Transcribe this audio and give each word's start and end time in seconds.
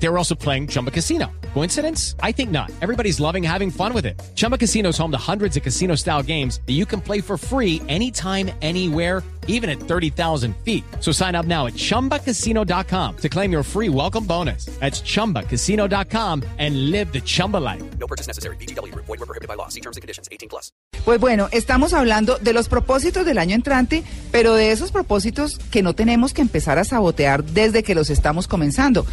They 0.00 0.08
were 0.08 0.18
also 0.18 0.34
playing 0.34 0.68
Chumba 0.68 0.90
Casino. 0.90 1.30
Coincidence? 1.54 2.14
I 2.22 2.32
think 2.32 2.50
not. 2.50 2.70
Everybody's 2.80 3.18
loving 3.18 3.42
having 3.42 3.70
fun 3.70 3.92
with 3.92 4.06
it. 4.06 4.20
Chumba 4.36 4.56
Casino 4.56 4.90
is 4.90 4.98
home 4.98 5.10
to 5.10 5.18
hundreds 5.18 5.56
of 5.56 5.62
casino 5.62 5.96
style 5.96 6.22
games 6.22 6.60
that 6.66 6.74
you 6.74 6.86
can 6.86 7.00
play 7.00 7.20
for 7.20 7.36
free 7.36 7.82
anytime, 7.88 8.50
anywhere, 8.62 9.22
even 9.48 9.68
at 9.68 9.80
30,000 9.80 10.54
feet. 10.64 10.84
So 11.00 11.10
sign 11.10 11.34
up 11.34 11.46
now 11.46 11.66
at 11.66 11.74
chumbacasino.com 11.74 13.16
to 13.16 13.28
claim 13.28 13.50
your 13.50 13.62
free 13.64 13.88
welcome 13.88 14.24
bonus. 14.24 14.66
That's 14.78 15.00
chumbacasino.com 15.00 16.44
and 16.58 16.90
live 16.90 17.12
the 17.12 17.20
Chumba 17.20 17.56
life. 17.56 17.82
No 17.98 18.06
purchase 18.06 18.28
necessary. 18.28 18.56
BGW. 18.56 18.94
Void 18.94 19.08
were 19.08 19.26
prohibited 19.26 19.48
by 19.48 19.54
law. 19.54 19.68
See 19.68 19.80
terms 19.80 19.96
and 19.96 20.02
conditions. 20.02 20.28
18 20.30 20.48
plus. 20.48 20.70
Pues 21.04 21.18
bueno, 21.18 21.48
estamos 21.52 21.94
hablando 21.94 22.38
de 22.38 22.52
los 22.52 22.68
propósitos 22.68 23.24
del 23.24 23.38
año 23.38 23.54
entrante, 23.54 24.04
pero 24.30 24.54
de 24.54 24.72
esos 24.72 24.92
propósitos 24.92 25.58
que 25.70 25.82
no 25.82 25.94
tenemos 25.94 26.34
que 26.34 26.42
empezar 26.42 26.78
a 26.78 26.84
sabotear 26.84 27.42
desde 27.42 27.82
que 27.82 27.94
los 27.94 28.10
estamos 28.10 28.46
comenzando. 28.46 29.06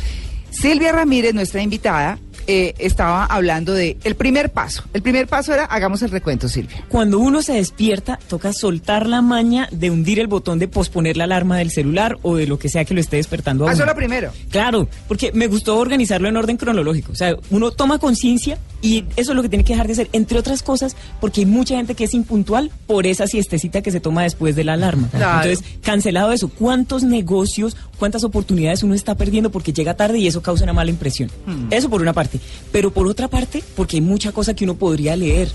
Silvia 0.55 0.93
Ramírez, 0.93 1.33
nuestra 1.33 1.61
invitada, 1.61 2.17
eh, 2.47 2.75
estaba 2.77 3.25
hablando 3.25 3.73
de 3.73 3.97
el 4.03 4.15
primer 4.15 4.51
paso. 4.51 4.83
El 4.93 5.01
primer 5.01 5.27
paso 5.27 5.53
era, 5.53 5.65
hagamos 5.65 6.03
el 6.03 6.11
recuento, 6.11 6.47
Silvia. 6.47 6.85
Cuando 6.89 7.17
uno 7.17 7.41
se 7.41 7.53
despierta, 7.53 8.19
toca 8.27 8.53
soltar 8.53 9.07
la 9.07 9.23
maña 9.23 9.67
de 9.71 9.89
hundir 9.89 10.19
el 10.19 10.27
botón 10.27 10.59
de 10.59 10.67
posponer 10.67 11.17
la 11.17 11.23
alarma 11.23 11.57
del 11.57 11.71
celular 11.71 12.17
o 12.21 12.35
de 12.35 12.45
lo 12.45 12.59
que 12.59 12.69
sea 12.69 12.85
que 12.85 12.93
lo 12.93 12.99
esté 12.99 13.17
despertando 13.17 13.63
a 13.63 13.67
uno. 13.67 13.73
eso 13.73 13.83
es 13.83 13.87
lo 13.87 13.95
primero. 13.95 14.31
Claro, 14.51 14.87
porque 15.07 15.31
me 15.33 15.47
gustó 15.47 15.77
organizarlo 15.77 16.29
en 16.29 16.37
orden 16.37 16.57
cronológico. 16.57 17.11
O 17.11 17.15
sea, 17.15 17.35
uno 17.49 17.71
toma 17.71 17.97
conciencia 17.97 18.59
y 18.81 19.05
eso 19.15 19.31
es 19.31 19.35
lo 19.35 19.41
que 19.41 19.49
tiene 19.49 19.63
que 19.63 19.73
dejar 19.73 19.87
de 19.87 19.93
hacer, 19.93 20.09
entre 20.13 20.37
otras 20.37 20.61
cosas, 20.61 20.95
porque 21.19 21.41
hay 21.41 21.45
mucha 21.47 21.75
gente 21.75 21.95
que 21.95 22.03
es 22.03 22.13
impuntual 22.13 22.69
por 22.85 23.07
esa 23.07 23.25
siestecita 23.25 23.81
que 23.81 23.91
se 23.91 23.99
toma 23.99 24.21
después 24.21 24.55
de 24.55 24.63
la 24.63 24.73
alarma. 24.73 25.09
Claro. 25.09 25.49
Entonces, 25.49 25.79
cancelado 25.81 26.31
eso, 26.31 26.49
¿cuántos 26.49 27.01
negocios, 27.01 27.75
cuántas 27.97 28.23
oportunidades 28.23 28.83
uno 28.83 28.93
está 28.93 29.15
perdiendo 29.15 29.49
porque 29.49 29.73
llega 29.73 29.95
tarde 29.95 30.19
y 30.19 30.27
eso 30.27 30.43
causa 30.45 30.63
una 30.63 30.73
mala 30.73 30.91
impresión? 30.91 31.29
Eso 31.71 31.89
por 31.89 32.01
una 32.01 32.13
parte. 32.13 32.39
Pero 32.71 32.91
por 32.91 33.07
otra 33.07 33.27
parte, 33.27 33.63
porque 33.75 33.97
hay 33.97 34.01
mucha 34.01 34.31
cosa 34.31 34.53
que 34.53 34.63
uno 34.63 34.75
podría 34.75 35.15
leer. 35.15 35.51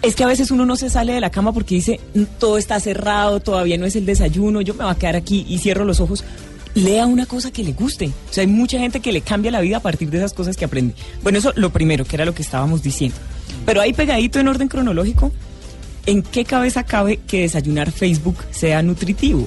Es 0.00 0.16
que 0.16 0.24
a 0.24 0.26
veces 0.26 0.50
uno 0.50 0.64
no 0.66 0.76
se 0.76 0.90
sale 0.90 1.12
de 1.12 1.20
la 1.20 1.30
cama 1.30 1.52
porque 1.52 1.74
dice, 1.76 2.00
"Mm, 2.14 2.22
todo 2.38 2.58
está 2.58 2.80
cerrado, 2.80 3.40
todavía 3.40 3.78
no 3.78 3.86
es 3.86 3.94
el 3.94 4.06
desayuno, 4.06 4.60
yo 4.60 4.74
me 4.74 4.84
voy 4.84 4.92
a 4.92 4.96
quedar 4.96 5.16
aquí 5.16 5.44
y 5.48 5.58
cierro 5.58 5.84
los 5.84 6.00
ojos. 6.00 6.24
Lea 6.74 7.06
una 7.06 7.26
cosa 7.26 7.52
que 7.52 7.62
le 7.62 7.72
guste. 7.72 8.06
O 8.06 8.32
sea, 8.32 8.40
hay 8.40 8.48
mucha 8.48 8.78
gente 8.78 9.00
que 9.00 9.12
le 9.12 9.20
cambia 9.20 9.50
la 9.50 9.60
vida 9.60 9.76
a 9.76 9.80
partir 9.80 10.08
de 10.10 10.16
esas 10.18 10.32
cosas 10.32 10.56
que 10.56 10.64
aprende. 10.64 10.94
Bueno, 11.22 11.38
eso 11.38 11.52
lo 11.54 11.70
primero, 11.70 12.04
que 12.04 12.16
era 12.16 12.24
lo 12.24 12.34
que 12.34 12.42
estábamos 12.42 12.82
diciendo. 12.82 13.16
Pero 13.66 13.80
ahí 13.80 13.92
pegadito 13.92 14.40
en 14.40 14.48
orden 14.48 14.68
cronológico, 14.68 15.30
¿en 16.06 16.22
qué 16.22 16.44
cabeza 16.44 16.82
cabe 16.84 17.18
que 17.18 17.42
desayunar 17.42 17.92
Facebook 17.92 18.36
sea 18.50 18.82
nutritivo? 18.82 19.46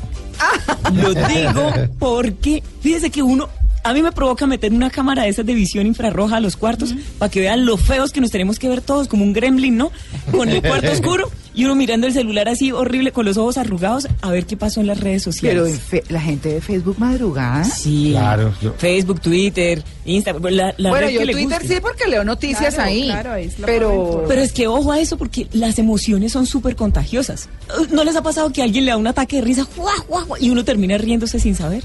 Lo 0.93 1.13
digo 1.13 1.71
porque, 1.99 2.61
fíjese 2.81 3.09
que 3.09 3.23
uno, 3.23 3.49
a 3.85 3.93
mí 3.93 4.01
me 4.01 4.11
provoca 4.11 4.47
meter 4.47 4.73
una 4.73 4.89
cámara 4.89 5.23
de 5.23 5.29
esas 5.29 5.45
de 5.45 5.53
visión 5.53 5.85
infrarroja 5.85 6.37
a 6.37 6.39
los 6.39 6.57
cuartos 6.57 6.95
para 7.19 7.29
que 7.29 7.39
vean 7.39 7.67
lo 7.67 7.77
feos 7.77 8.11
que 8.11 8.19
nos 8.19 8.31
tenemos 8.31 8.57
que 8.57 8.67
ver 8.67 8.81
todos, 8.81 9.07
como 9.07 9.23
un 9.23 9.31
gremlin, 9.31 9.77
¿no? 9.77 9.91
Con 10.31 10.49
el 10.49 10.63
cuarto 10.63 10.91
oscuro 10.91 11.29
y 11.55 11.65
uno 11.65 11.75
mirando 11.75 12.07
el 12.07 12.13
celular 12.13 12.47
así 12.49 12.71
horrible, 12.71 13.11
con 13.11 13.25
los 13.25 13.37
ojos 13.37 13.57
arrugados, 13.57 14.07
a 14.21 14.31
ver 14.31 14.45
qué 14.45 14.57
pasó 14.57 14.81
en 14.81 14.87
las 14.87 14.99
redes 14.99 15.23
sociales. 15.23 15.55
Pero 15.61 15.67
en 15.67 15.79
fe- 15.79 16.03
la 16.09 16.21
gente 16.21 16.49
de 16.49 16.61
Facebook 16.61 16.95
madrugada. 16.99 17.63
Sí, 17.63 18.09
Claro, 18.11 18.53
yo- 18.61 18.73
Facebook, 18.77 19.21
Twitter, 19.21 19.83
Instagram, 20.05 20.43
la, 20.53 20.73
la 20.77 20.89
bueno, 20.89 21.07
red 21.07 21.13
yo 21.13 21.19
que 21.21 21.25
le 21.27 21.31
Twitter 21.33 21.59
guste. 21.59 21.75
sí 21.75 21.79
porque 21.81 22.07
leo 22.09 22.23
noticias 22.23 22.75
Claro, 22.75 22.89
ahí. 22.89 23.03
claro, 23.05 23.35
es 23.35 23.53
pero 23.65 24.25
Pero 24.27 24.41
es 24.41 24.51
que 24.51 24.67
ojo 24.67 24.91
a 24.91 24.99
eso 24.99 25.17
porque 25.17 25.47
las 25.53 25.79
emociones 25.79 26.31
son 26.31 26.45
súper 26.45 26.75
contagiosas. 26.75 27.49
¿No 27.91 28.03
les 28.03 28.15
ha 28.15 28.21
pasado 28.21 28.51
que 28.51 28.61
alguien 28.61 28.85
le 28.85 28.91
da 28.91 28.97
un 28.97 29.07
ataque 29.07 29.37
de 29.37 29.41
risa 29.43 29.65
¡guau, 29.75 29.87
guau, 30.07 30.25
guau! 30.25 30.39
y 30.41 30.49
uno 30.49 30.63
termina 30.65 30.97
riéndose 30.97 31.39
sin 31.39 31.55
saber? 31.55 31.83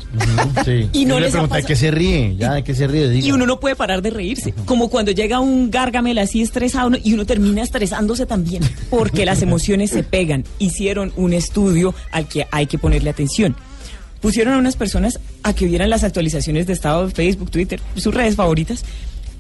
Sí. 0.64 0.88
Y 0.92 1.04
no 1.04 1.14
Yo 1.14 1.20
le 1.20 1.26
les 1.26 1.32
¿de 1.34 1.40
pasado- 1.40 1.66
qué 1.66 1.76
se 1.76 1.90
ríe? 1.90 2.36
Ya, 2.36 2.54
¿de 2.54 2.64
qué 2.64 2.74
se 2.74 2.86
ríe? 2.86 3.08
Diga. 3.08 3.26
Y 3.26 3.32
uno 3.32 3.46
no 3.46 3.60
puede 3.60 3.76
parar 3.76 4.02
de 4.02 4.10
reírse. 4.10 4.52
Como 4.64 4.90
cuando 4.90 5.12
llega 5.12 5.40
un 5.40 5.70
gárgamel 5.70 6.18
así 6.18 6.42
estresado 6.42 6.90
y 7.02 7.14
uno 7.14 7.24
termina 7.24 7.62
estresándose 7.62 8.26
también. 8.26 8.62
Porque 8.90 9.24
las 9.24 9.40
emociones 9.42 9.59
se 9.60 10.02
pegan. 10.02 10.44
Hicieron 10.58 11.12
un 11.16 11.32
estudio 11.32 11.94
al 12.12 12.28
que 12.28 12.46
hay 12.50 12.66
que 12.66 12.78
ponerle 12.78 13.10
atención. 13.10 13.56
Pusieron 14.20 14.54
a 14.54 14.58
unas 14.58 14.76
personas 14.76 15.18
a 15.42 15.54
que 15.54 15.66
vieran 15.66 15.90
las 15.90 16.04
actualizaciones 16.04 16.66
de 16.66 16.74
estado 16.74 17.06
de 17.06 17.14
Facebook, 17.14 17.50
Twitter, 17.50 17.80
sus 17.96 18.14
redes 18.14 18.36
favoritas, 18.36 18.84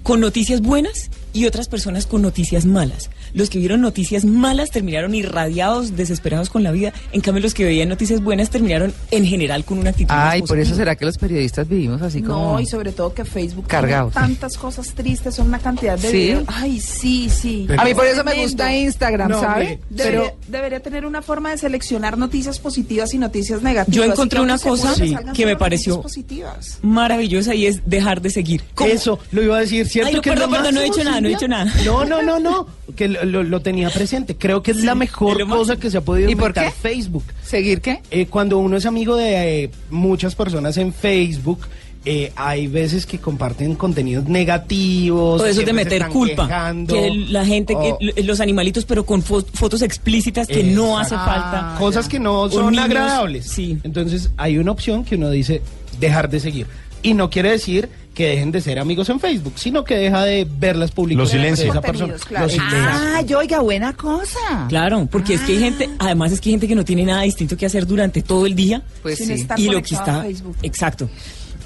con 0.02 0.20
noticias 0.20 0.62
buenas 0.62 1.10
y 1.32 1.46
otras 1.46 1.68
personas 1.68 2.06
con 2.06 2.22
noticias 2.22 2.64
malas. 2.66 3.10
Los 3.32 3.50
que 3.50 3.58
vieron 3.58 3.80
noticias 3.80 4.24
malas 4.24 4.70
terminaron 4.70 5.14
irradiados, 5.14 5.96
desesperados 5.96 6.50
con 6.50 6.62
la 6.62 6.72
vida. 6.72 6.92
En 7.12 7.20
cambio, 7.20 7.42
los 7.42 7.54
que 7.54 7.64
veían 7.64 7.88
noticias 7.88 8.22
buenas 8.22 8.50
terminaron 8.50 8.92
en 9.10 9.24
general 9.24 9.64
con 9.64 9.78
una 9.78 9.90
actitud 9.90 10.12
más 10.12 10.32
Ay, 10.32 10.42
por 10.42 10.58
eso 10.58 10.74
será 10.74 10.96
que 10.96 11.04
los 11.04 11.16
periodistas 11.18 11.68
vivimos 11.68 12.02
así 12.02 12.22
como. 12.22 12.54
No, 12.54 12.60
y 12.60 12.66
sobre 12.66 12.92
todo 12.92 13.14
que 13.14 13.24
Facebook 13.24 13.66
Cargados. 13.66 14.12
tantas 14.14 14.56
cosas 14.56 14.88
tristes, 14.94 15.34
son 15.34 15.46
una 15.48 15.58
cantidad 15.58 15.98
de 15.98 16.10
¿Sí? 16.10 16.16
videos. 16.16 16.44
Ay, 16.48 16.80
sí, 16.80 17.30
sí. 17.30 17.66
A 17.78 17.84
mí 17.84 17.94
por 17.94 18.06
eso 18.06 18.24
me 18.24 18.34
gusta 18.42 18.74
Instagram, 18.74 19.30
No, 19.30 19.40
¿sabe? 19.40 19.52
hombre, 19.62 19.80
Debería, 19.90 20.20
Pero 20.22 20.36
debería 20.48 20.80
tener 20.80 21.06
una 21.06 21.22
forma 21.22 21.50
de 21.50 21.58
seleccionar 21.58 22.18
noticias 22.18 22.58
positivas 22.58 23.14
y 23.14 23.18
noticias 23.18 23.62
negativas. 23.62 23.94
Yo 23.96 24.04
encontré 24.04 24.40
una 24.40 24.58
cosa 24.58 24.94
sí, 24.94 25.14
que 25.34 25.46
me 25.46 25.56
pareció- 25.56 25.96
noticias 25.96 26.02
positivas. 26.24 26.78
maravillosa 26.82 27.54
y 27.54 27.66
es 27.66 27.80
dejar 27.86 28.20
de 28.20 28.30
seguir. 28.30 28.62
¿Cómo? 28.74 28.90
Eso, 28.90 29.18
lo 29.32 29.42
iba 29.42 29.56
a 29.56 29.60
decir, 29.60 29.86
¿cierto? 29.88 30.08
Ay, 30.08 30.14
no, 30.16 30.20
que 30.22 30.30
perdón, 30.30 30.50
no 30.50 30.56
he 30.56 30.60
máximo, 30.60 30.80
dicho 30.82 31.04
nada, 31.20 31.22
no 31.22 31.28
he 31.28 31.30
dicho 31.30 31.48
nada. 31.48 31.72
No, 31.84 32.04
no, 32.04 32.22
no, 32.22 32.38
no, 32.40 32.66
que 32.96 33.08
lo, 33.08 33.24
lo- 33.24 33.42
lo 33.42 33.60
tenía 33.60 33.90
presente. 33.90 34.36
Creo 34.36 34.62
que 34.62 34.70
es 34.72 34.82
la 34.84 34.94
mejor 34.94 35.46
cosa 35.48 35.76
que 35.76 35.90
se 35.90 35.98
ha 35.98 36.00
podido 36.00 36.30
¿Y 36.30 36.34
por 36.34 36.52
qué? 36.52 36.70
Facebook. 36.70 37.24
¿seguir 37.42 37.80
qué? 37.80 38.00
Eh, 38.10 38.26
cuando 38.26 38.58
uno 38.58 38.76
es 38.76 38.86
amigo 38.86 39.16
de 39.16 39.64
eh, 39.64 39.70
muchas 39.90 40.34
personas 40.34 40.76
en 40.76 40.92
Facebook, 40.92 41.60
eh, 42.06 42.32
hay 42.34 42.66
veces 42.66 43.04
que 43.04 43.18
comparten 43.18 43.74
contenidos 43.74 44.24
negativos. 44.26 45.40
O 45.42 45.46
eso 45.46 45.62
de 45.62 45.72
meter 45.72 46.06
culpa. 46.08 46.46
quejando, 46.46 46.94
Que 46.94 47.10
la 47.28 47.44
gente, 47.44 47.74
o 47.74 47.98
los 48.24 48.40
animalitos, 48.40 48.84
pero 48.84 49.04
con 49.04 49.22
fo- 49.22 49.44
fotos 49.52 49.82
explícitas 49.82 50.46
que 50.48 50.62
no 50.64 50.98
hace 50.98 51.14
falta. 51.14 51.76
cosas 51.78 52.08
que 52.08 52.18
no 52.18 52.48
son 52.48 52.70
niños, 52.70 52.84
agradables. 52.86 53.46
sí. 53.46 53.78
Entonces 53.82 54.30
hay 54.36 54.58
una 54.58 54.72
opción 54.72 55.04
que 55.04 55.16
uno 55.16 55.30
dice 55.30 55.60
dejar 55.98 56.30
de 56.30 56.40
seguir. 56.40 56.66
Y 57.02 57.14
no 57.14 57.30
quiere 57.30 57.50
decir 57.50 57.88
que 58.14 58.26
dejen 58.28 58.50
de 58.50 58.60
ser 58.60 58.78
amigos 58.78 59.08
en 59.08 59.20
Facebook, 59.20 59.54
sino 59.56 59.84
que 59.84 59.96
deja 59.96 60.24
de 60.24 60.46
ver 60.58 60.76
las 60.76 60.90
publicaciones 60.90 61.58
de 61.58 61.68
esa 61.68 61.80
persona. 61.80 62.14
Claro. 62.26 62.46
Los. 62.46 62.56
Ah, 62.58 63.22
yo, 63.26 63.38
oiga, 63.38 63.60
buena 63.60 63.92
cosa. 63.92 64.66
Claro, 64.68 65.06
porque 65.10 65.34
es 65.34 65.40
que 65.42 65.52
hay 65.52 65.58
gente, 65.60 65.88
además 65.98 66.32
es 66.32 66.40
que 66.40 66.48
hay 66.48 66.54
gente 66.54 66.68
que 66.68 66.74
no 66.74 66.84
tiene 66.84 67.04
nada 67.04 67.22
distinto 67.22 67.56
que 67.56 67.66
hacer 67.66 67.86
durante 67.86 68.22
todo 68.22 68.46
el 68.46 68.54
día. 68.54 68.82
Pues 69.02 69.18
Sin 69.18 69.28
sí. 69.28 69.32
estar 69.34 69.58
y 69.58 69.68
lo 69.68 69.80
que 69.82 69.94
está. 69.94 70.22
Facebook. 70.22 70.56
Exacto. 70.62 71.08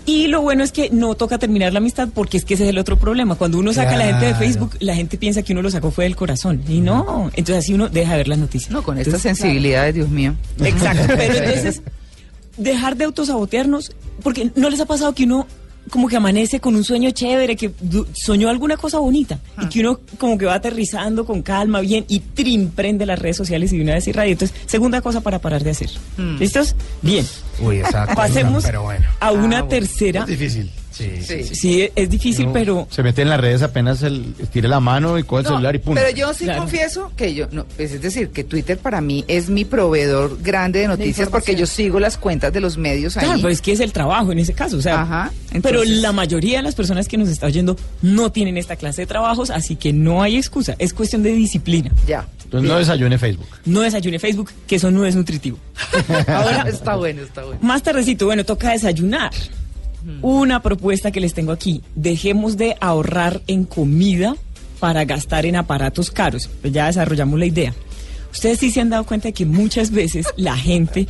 Y 0.07 0.27
lo 0.27 0.43
bueno 0.43 0.63
es 0.63 0.71
que 0.71 0.91
no 0.91 1.15
toca 1.15 1.39
terminar 1.39 1.73
la 1.73 1.79
amistad 1.79 2.11
porque 2.15 2.37
es 2.37 2.45
que 2.45 2.53
ese 2.55 2.65
es 2.65 2.69
el 2.71 2.77
otro 2.77 2.99
problema. 2.99 3.37
Cuando 3.37 3.57
uno 3.57 3.73
saca 3.73 3.95
a 3.95 3.97
la 3.97 4.05
gente 4.05 4.27
de 4.27 4.33
Claro. 4.33 4.45
Facebook, 4.45 4.77
la 4.81 4.95
gente 4.95 5.17
piensa 5.17 5.43
que 5.43 5.55
uno 5.55 5.63
lo 5.63 5.71
sacó 5.71 5.91
fue 5.91 6.05
del 6.05 6.15
corazón. 6.15 6.63
Y 6.69 6.83
no. 6.83 7.31
Entonces 7.35 7.65
así 7.65 7.73
uno 7.73 7.89
deja 7.89 8.11
de 8.13 8.19
ver 8.19 8.29
las 8.29 8.37
noticias. 8.39 8.71
No, 8.71 8.83
con 8.83 8.99
estas 8.99 9.23
sensibilidades, 9.23 9.95
Dios 9.95 10.11
mío. 10.11 10.35
Exacto. 10.63 11.15
Pero 11.17 11.35
entonces, 11.39 11.81
dejar 12.59 12.97
de 12.99 13.05
autosabotearnos, 13.07 13.93
porque 14.23 14.51
no 14.57 14.69
les 14.69 14.79
ha 14.81 14.85
pasado 14.85 15.15
que 15.15 15.25
uno 15.25 15.47
como 15.91 16.09
que 16.09 16.17
amanece 16.17 16.61
con 16.61 16.75
un 16.75 16.85
sueño 16.85 17.11
chévere, 17.11 17.57
que 17.57 17.71
soñó 18.15 18.49
alguna 18.49 18.77
cosa 18.77 18.99
bonita, 18.99 19.39
y 19.61 19.67
que 19.67 19.81
uno 19.81 20.01
como 20.19 20.39
que 20.39 20.47
va 20.47 20.55
aterrizando 20.55 21.25
con 21.25 21.43
calma, 21.43 21.81
bien, 21.81 22.05
y 22.09 22.21
trim, 22.21 22.71
prende 22.71 23.07
las 23.07 23.19
redes 23.19 23.37
sociales 23.37 23.73
y 23.73 23.79
de 23.79 23.83
una 23.85 23.95
vez 23.95 24.09
irradia. 24.09 24.33
Entonces, 24.33 24.57
segunda 24.67 25.01
cosa 25.01 25.21
para 25.21 25.39
parar 25.39 25.63
de 25.63 25.71
hacer. 25.71 25.91
¿Listos? 26.39 26.75
Bien. 27.03 27.25
Uy, 27.61 27.79
exacto. 27.79 28.15
Pasemos 28.17 28.65
Pero 28.65 28.83
bueno. 28.83 29.07
a 29.21 29.33
una 29.33 29.47
bueno. 29.63 29.69
tercera. 29.69 30.21
Es 30.23 30.27
difícil. 30.27 30.71
Sí, 30.91 31.11
sí. 31.23 31.43
Sí. 31.43 31.55
Sí, 31.57 31.91
es 31.97 32.09
difícil, 32.09 32.45
Uno 32.45 32.53
pero 32.53 32.87
Se 32.89 33.03
mete 33.03 33.23
en 33.23 33.29
las 33.29 33.41
redes 33.41 33.63
apenas 33.63 34.01
el, 34.05 34.33
tire 34.53 34.69
la 34.69 34.79
mano 34.79 35.19
y 35.19 35.25
coge 35.25 35.41
el 35.41 35.45
No, 35.47 35.51
celular 35.51 35.75
y 35.75 35.79
pum. 35.81 35.93
pero 35.97 36.09
yo 36.11 36.33
sí 36.33 36.45
Claro. 36.45 36.61
confieso 36.61 37.11
que 37.17 37.35
yo, 37.35 37.49
no, 37.51 37.65
pues 37.65 37.91
es 37.91 38.01
decir, 38.01 38.29
que 38.31 38.45
Twitter 38.45 38.79
para 38.79 39.01
mí 39.01 39.25
es 39.27 39.49
mi 39.51 39.65
proveedor 39.65 40.41
grande 40.41 40.79
de 40.79 40.87
noticias 40.87 41.29
porque 41.31 41.57
yo 41.57 41.67
sigo 41.67 41.99
las 41.99 42.17
cuentas 42.17 42.53
de 42.53 42.61
los 42.61 42.79
medios 42.79 43.17
ahí. 43.17 43.25
Claro, 43.27 43.41
pues 43.43 43.55
es 43.55 43.61
que 43.61 43.73
es 43.73 43.81
el 43.81 43.93
trabajo 43.93 44.31
en 44.31 44.39
ese 44.39 44.53
caso, 44.53 44.77
o 44.77 44.81
sea, 44.83 45.03
Ajá, 45.03 45.33
pero 45.65 45.83
la 45.83 46.13
mayoría 46.13 46.59
de 46.59 46.63
las 46.63 46.77
personas 46.77 47.09
que 47.09 47.19
nos 47.19 47.29
está 47.29 47.47
oyendo 47.49 47.77
no 48.01 48.31
tienen 48.31 48.57
esta 48.57 48.77
clase 48.77 49.03
de 49.03 49.07
trabajos, 49.07 49.51
así 49.51 49.75
que 49.75 49.93
no 49.93 50.23
hay 50.23 50.37
excusa, 50.37 50.77
es 50.79 50.95
cuestión 50.95 51.25
de 51.25 51.33
disciplina. 51.33 51.91
Ya. 52.07 52.25
Entonces 52.45 52.71
no 52.71 52.79
desayune 52.79 53.19
Facebook. 53.19 53.49
No 53.65 53.81
desayune 53.81 54.21
Facebook, 54.21 54.51
que 54.69 54.77
eso 54.77 54.89
no 54.93 55.05
es 55.05 55.17
nutritivo. 55.17 55.59
Ahora 56.29 56.67
está 56.69 56.95
bueno, 56.95 57.23
está 57.23 57.41
bueno. 57.43 57.44
Más 57.61 57.83
tardecito, 57.83 58.27
bueno, 58.27 58.45
toca 58.45 58.71
desayunar. 58.71 59.33
Una 60.21 60.61
propuesta 60.61 61.11
que 61.11 61.21
les 61.21 61.33
tengo 61.33 61.51
aquí, 61.53 61.83
dejemos 61.95 62.59
de 62.59 62.77
ahorrar 62.81 63.41
en 63.47 63.65
comida 63.65 64.37
para 64.79 65.05
gastar 65.07 65.47
en 65.47 65.57
aparatos 65.57 66.11
caros. 66.11 66.51
Pues 66.61 66.75
ya 66.75 66.87
desarrollamos 66.87 67.39
la 67.39 67.47
idea. 67.47 67.75
Ustedes 68.31 68.59
sí 68.59 68.71
se 68.71 68.81
han 68.81 68.91
dado 68.91 69.05
cuenta 69.05 69.29
de 69.29 69.33
que 69.33 69.47
muchas 69.47 69.91
veces 69.91 70.27
la 70.37 70.57
gente, 70.57 71.07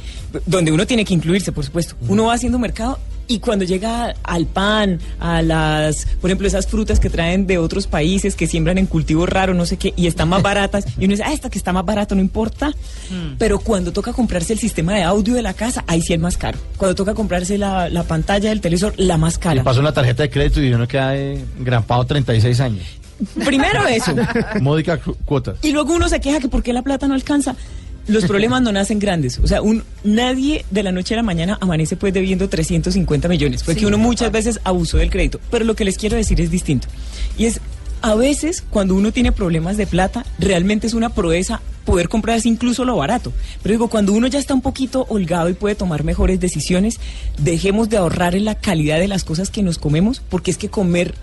donde 0.47 0.71
uno 0.71 0.87
tiene 0.87 1.05
que 1.05 1.15
incluirse, 1.15 1.51
por 1.53 1.65
supuesto, 1.65 1.97
uno 2.07 2.27
va 2.27 2.35
haciendo 2.35 2.59
mercado 2.59 2.99
Y 3.26 3.38
cuando 3.38 3.65
llega 3.65 4.15
al 4.23 4.47
pan, 4.47 5.00
a 5.19 5.41
las, 5.43 6.06
por 6.21 6.29
ejemplo, 6.31 6.47
esas 6.47 6.67
frutas 6.67 7.00
que 7.00 7.09
traen 7.09 7.47
de 7.47 7.56
otros 7.59 7.87
países 7.87 8.37
que 8.37 8.47
siembran 8.47 8.76
en 8.79 8.87
cultivos 8.87 9.29
raros, 9.29 9.56
no 9.56 9.65
sé 9.67 9.76
qué, 9.79 9.94
y 9.97 10.06
están 10.06 10.29
más 10.29 10.43
baratas, 10.43 10.85
y 10.99 11.05
uno 11.06 11.12
dice, 11.12 11.23
ah, 11.26 11.32
esta 11.32 11.49
que 11.50 11.56
está 11.59 11.73
más 11.73 11.85
barato 11.87 12.15
no 12.15 12.21
importa. 12.21 12.69
Mm. 13.11 13.37
Pero 13.38 13.59
cuando 13.61 13.93
toca 13.93 14.12
comprarse 14.12 14.53
el 14.53 14.59
sistema 14.59 14.94
de 14.94 15.03
audio 15.05 15.35
de 15.35 15.43
la 15.43 15.55
casa, 15.55 15.85
ahí 15.87 16.03
sí 16.03 16.12
es 16.12 16.21
más 16.21 16.37
caro. 16.37 16.59
Cuando 16.76 16.94
toca 16.94 17.15
comprarse 17.15 17.56
la, 17.59 17.88
la 17.88 18.03
pantalla 18.05 18.50
del 18.50 18.61
televisor, 18.61 18.94
la 18.99 19.17
más 19.17 19.37
Y 19.37 19.38
cara. 19.41 19.62
pasó 19.65 19.81
una 19.81 19.93
tarjeta 19.93 20.23
de 20.25 20.31
crédito 20.31 20.62
y 20.62 20.73
uno 20.73 20.87
queda 20.87 21.17
eh, 21.17 21.43
engrampado 21.59 22.05
36 22.05 22.61
años. 22.61 22.85
Primero 23.44 23.87
eso. 23.87 24.15
Módica 24.61 24.99
cu- 24.99 25.17
cuota. 25.25 25.55
Y 25.62 25.70
luego 25.73 25.94
uno 25.94 26.09
se 26.09 26.20
queja 26.20 26.41
que 26.41 26.49
por 26.49 26.62
qué 26.62 26.73
la 26.73 26.82
plata 26.82 27.06
no 27.09 27.15
alcanza. 27.15 27.55
Los 28.06 28.25
problemas 28.27 28.62
no 28.62 28.73
nacen 28.73 28.99
grandes. 28.99 29.39
O 29.39 29.47
sea, 29.47 29.62
un, 29.62 29.83
nadie 30.03 30.65
de 30.71 30.83
la 30.83 30.93
noche 30.93 31.15
a 31.15 31.19
la 31.19 31.23
mañana 31.23 31.59
amanece 31.61 31.97
pues 31.97 32.12
debiendo 32.12 32.49
350 32.49 33.29
millones. 33.29 33.62
Porque 33.62 33.87
uno 33.87 33.99
muchas 33.99 34.31
veces 34.31 34.61
abusó 34.65 34.99
del 34.99 35.11
crédito. 35.11 35.41
Pero 35.51 35.65
lo 35.65 35.75
que 35.75 35.85
les 35.85 35.97
quiero 35.97 36.17
decir 36.17 36.41
es 36.41 36.51
distinto. 36.51 36.89
Y 37.39 37.47
es, 37.47 37.61
a 38.03 38.15
veces 38.15 38.62
cuando 38.69 38.95
uno 38.95 39.12
tiene 39.12 39.33
problemas 39.33 39.77
de 39.77 39.87
plata, 39.87 40.27
realmente 40.39 40.87
es 40.87 40.95
una 40.95 41.09
proeza 41.11 41.62
poder 41.85 42.09
comprarse 42.09 42.49
incluso 42.49 42.85
lo 42.85 42.97
barato. 42.97 43.33
Pero 43.62 43.73
digo, 43.73 43.89
cuando 43.89 44.12
uno 44.12 44.27
ya 44.27 44.39
está 44.39 44.55
un 44.55 44.62
poquito 44.62 45.06
holgado 45.09 45.49
y 45.49 45.55
puede 45.55 45.75
tomar 45.75 46.05
mejores 46.05 46.41
decisiones, 46.41 47.01
dejemos 47.39 47.89
de 47.89 47.97
ahorrar 47.97 48.35
en 48.35 48.45
la 48.45 48.55
calidad 48.55 48.99
de 48.99 49.09
las 49.09 49.25
cosas 49.25 49.51
que 49.51 49.62
nos 49.62 49.79
comemos, 49.79 50.21
porque 50.29 50.51
es 50.51 50.59
que 50.59 50.69
comer 50.69 51.15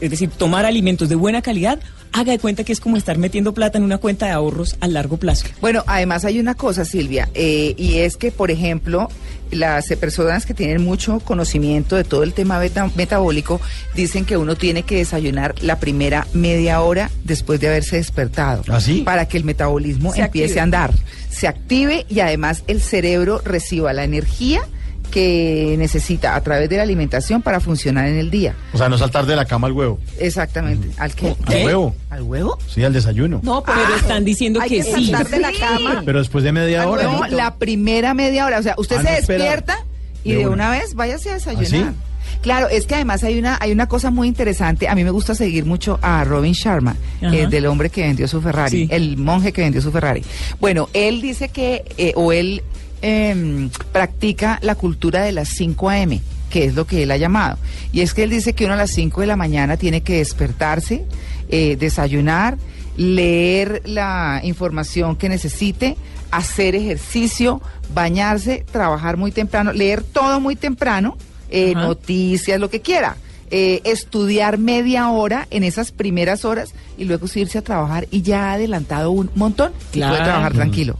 es 0.00 0.10
decir, 0.10 0.30
tomar 0.30 0.64
alimentos 0.64 1.08
de 1.08 1.14
buena 1.14 1.42
calidad, 1.42 1.78
haga 2.14 2.32
de 2.32 2.38
cuenta 2.38 2.64
que 2.64 2.72
es 2.72 2.80
como 2.80 2.96
estar 2.96 3.18
metiendo 3.18 3.52
plata 3.52 3.76
en 3.76 3.84
una 3.84 3.98
cuenta 3.98 4.26
de 4.26 4.32
ahorros 4.32 4.76
a 4.80 4.86
largo 4.88 5.16
plazo. 5.18 5.46
Bueno, 5.60 5.82
además 5.86 6.24
hay 6.24 6.38
una 6.40 6.54
cosa, 6.54 6.84
Silvia, 6.84 7.28
eh, 7.34 7.74
y 7.76 7.98
es 7.98 8.16
que, 8.16 8.30
por 8.32 8.50
ejemplo, 8.50 9.08
las 9.50 9.86
personas 10.00 10.46
que 10.46 10.54
tienen 10.54 10.82
mucho 10.82 11.20
conocimiento 11.20 11.96
de 11.96 12.04
todo 12.04 12.22
el 12.22 12.32
tema 12.32 12.58
beta- 12.58 12.90
metabólico 12.96 13.60
dicen 13.94 14.24
que 14.24 14.36
uno 14.36 14.56
tiene 14.56 14.84
que 14.84 14.96
desayunar 14.96 15.54
la 15.60 15.78
primera 15.80 16.26
media 16.32 16.80
hora 16.80 17.10
después 17.24 17.60
de 17.60 17.66
haberse 17.68 17.96
despertado. 17.96 18.62
¿Ah, 18.68 18.80
sí? 18.80 19.02
Para 19.04 19.26
que 19.26 19.36
el 19.36 19.44
metabolismo 19.44 20.12
Se 20.14 20.22
empiece 20.22 20.44
active. 20.54 20.60
a 20.60 20.62
andar, 20.62 20.94
se 21.30 21.46
active 21.48 22.06
y 22.08 22.20
además 22.20 22.62
el 22.68 22.80
cerebro 22.80 23.40
reciba 23.44 23.92
la 23.92 24.04
energía 24.04 24.62
que 25.10 25.76
necesita 25.78 26.34
a 26.34 26.40
través 26.42 26.68
de 26.68 26.76
la 26.76 26.82
alimentación 26.82 27.42
para 27.42 27.60
funcionar 27.60 28.08
en 28.08 28.16
el 28.18 28.30
día. 28.30 28.54
O 28.72 28.78
sea, 28.78 28.88
no 28.88 28.98
saltar 28.98 29.26
de 29.26 29.36
la 29.36 29.44
cama 29.44 29.66
al 29.68 29.72
huevo. 29.72 29.98
Exactamente. 30.18 30.88
¿Al 30.98 31.14
qué? 31.14 31.34
Al 31.46 31.64
huevo. 31.64 31.94
¿Al 32.10 32.22
huevo? 32.22 32.58
Sí, 32.68 32.82
al 32.82 32.92
desayuno. 32.92 33.40
No, 33.42 33.62
pero 33.62 33.78
están 33.96 34.24
diciendo 34.24 34.60
Hay 34.60 34.68
que, 34.70 34.76
que 34.78 34.82
sí. 34.84 35.06
saltar 35.10 35.28
de 35.30 35.38
la 35.40 35.52
cama. 35.52 36.02
Pero 36.04 36.18
después 36.18 36.42
de 36.44 36.52
media 36.52 36.88
hora. 36.88 37.04
No, 37.04 37.26
la 37.28 37.54
primera 37.56 38.14
media 38.14 38.46
hora. 38.46 38.58
O 38.58 38.62
sea, 38.62 38.74
usted 38.78 38.96
Ah, 38.96 39.02
se 39.02 39.08
no, 39.10 39.16
despierta 39.16 39.78
y 40.24 40.30
De 40.32 40.38
de, 40.38 40.46
una. 40.46 40.52
una. 40.54 40.70
vez 40.70 40.94
váyase 40.94 41.30
a 41.30 41.34
desayunar. 41.34 41.64
¿Ah, 41.88 41.92
sí? 41.92 42.38
Claro, 42.40 42.68
es 42.68 42.86
que 42.86 42.94
además 42.94 43.22
hay 43.24 43.38
una 43.38 43.56
hay 43.60 43.72
una 43.72 43.86
cosa 43.86 44.10
muy 44.10 44.28
interesante. 44.28 44.88
A 44.88 44.94
mí 44.94 45.04
me 45.04 45.10
gusta 45.10 45.34
seguir 45.34 45.64
mucho 45.64 45.98
a 46.02 46.24
Robin 46.24 46.52
Sharma, 46.52 46.96
eh, 47.22 47.46
del 47.48 47.66
hombre 47.66 47.88
que 47.90 48.02
vendió 48.02 48.26
su 48.28 48.40
Ferrari, 48.42 48.70
Sí. 48.70 48.88
el 48.90 49.16
monje 49.16 49.52
que 49.52 49.62
vendió 49.62 49.80
su 49.80 49.90
Ferrari. 49.92 50.22
Bueno, 50.60 50.88
él 50.92 51.20
dice 51.22 51.48
que, 51.48 51.84
eh, 51.96 52.12
o 52.16 52.32
él 52.32 52.62
em, 53.04 53.68
practica 53.92 54.58
la 54.62 54.74
cultura 54.74 55.22
de 55.22 55.32
las 55.32 55.48
5 55.50 55.90
a.m., 55.90 56.22
que 56.48 56.64
es 56.64 56.74
lo 56.74 56.86
que 56.86 57.02
él 57.02 57.10
ha 57.10 57.18
llamado. 57.18 57.58
Y 57.92 58.00
es 58.00 58.14
que 58.14 58.22
él 58.22 58.30
dice 58.30 58.54
que 58.54 58.64
uno 58.64 58.74
a 58.74 58.78
las 58.78 58.90
5 58.92 59.20
de 59.20 59.26
la 59.26 59.36
mañana 59.36 59.76
tiene 59.76 60.00
que 60.00 60.16
despertarse, 60.16 61.04
eh, 61.50 61.76
desayunar, 61.78 62.56
leer 62.96 63.82
la 63.84 64.40
información 64.42 65.16
que 65.16 65.28
necesite, 65.28 65.96
hacer 66.30 66.74
ejercicio, 66.74 67.60
bañarse, 67.92 68.64
trabajar 68.72 69.16
muy 69.18 69.32
temprano, 69.32 69.72
leer 69.72 70.02
todo 70.02 70.40
muy 70.40 70.56
temprano, 70.56 71.16
eh, 71.50 71.74
noticias, 71.74 72.58
lo 72.58 72.70
que 72.70 72.80
quiera. 72.80 73.16
eh, 73.50 73.82
estudiar 73.84 74.58
media 74.58 75.10
hora 75.10 75.46
en 75.50 75.62
esas 75.62 75.92
primeras 75.92 76.44
horas 76.44 76.74
y 76.98 77.04
luego 77.04 77.26
irse 77.34 77.58
a 77.58 77.62
trabajar 77.62 78.08
y 78.10 78.22
ya 78.22 78.50
ha 78.50 78.52
adelantado 78.54 79.12
un 79.12 79.30
montón 79.36 79.70
y 79.92 80.00
puede 80.00 80.16
trabajar 80.16 80.54
tranquilo. 80.54 80.96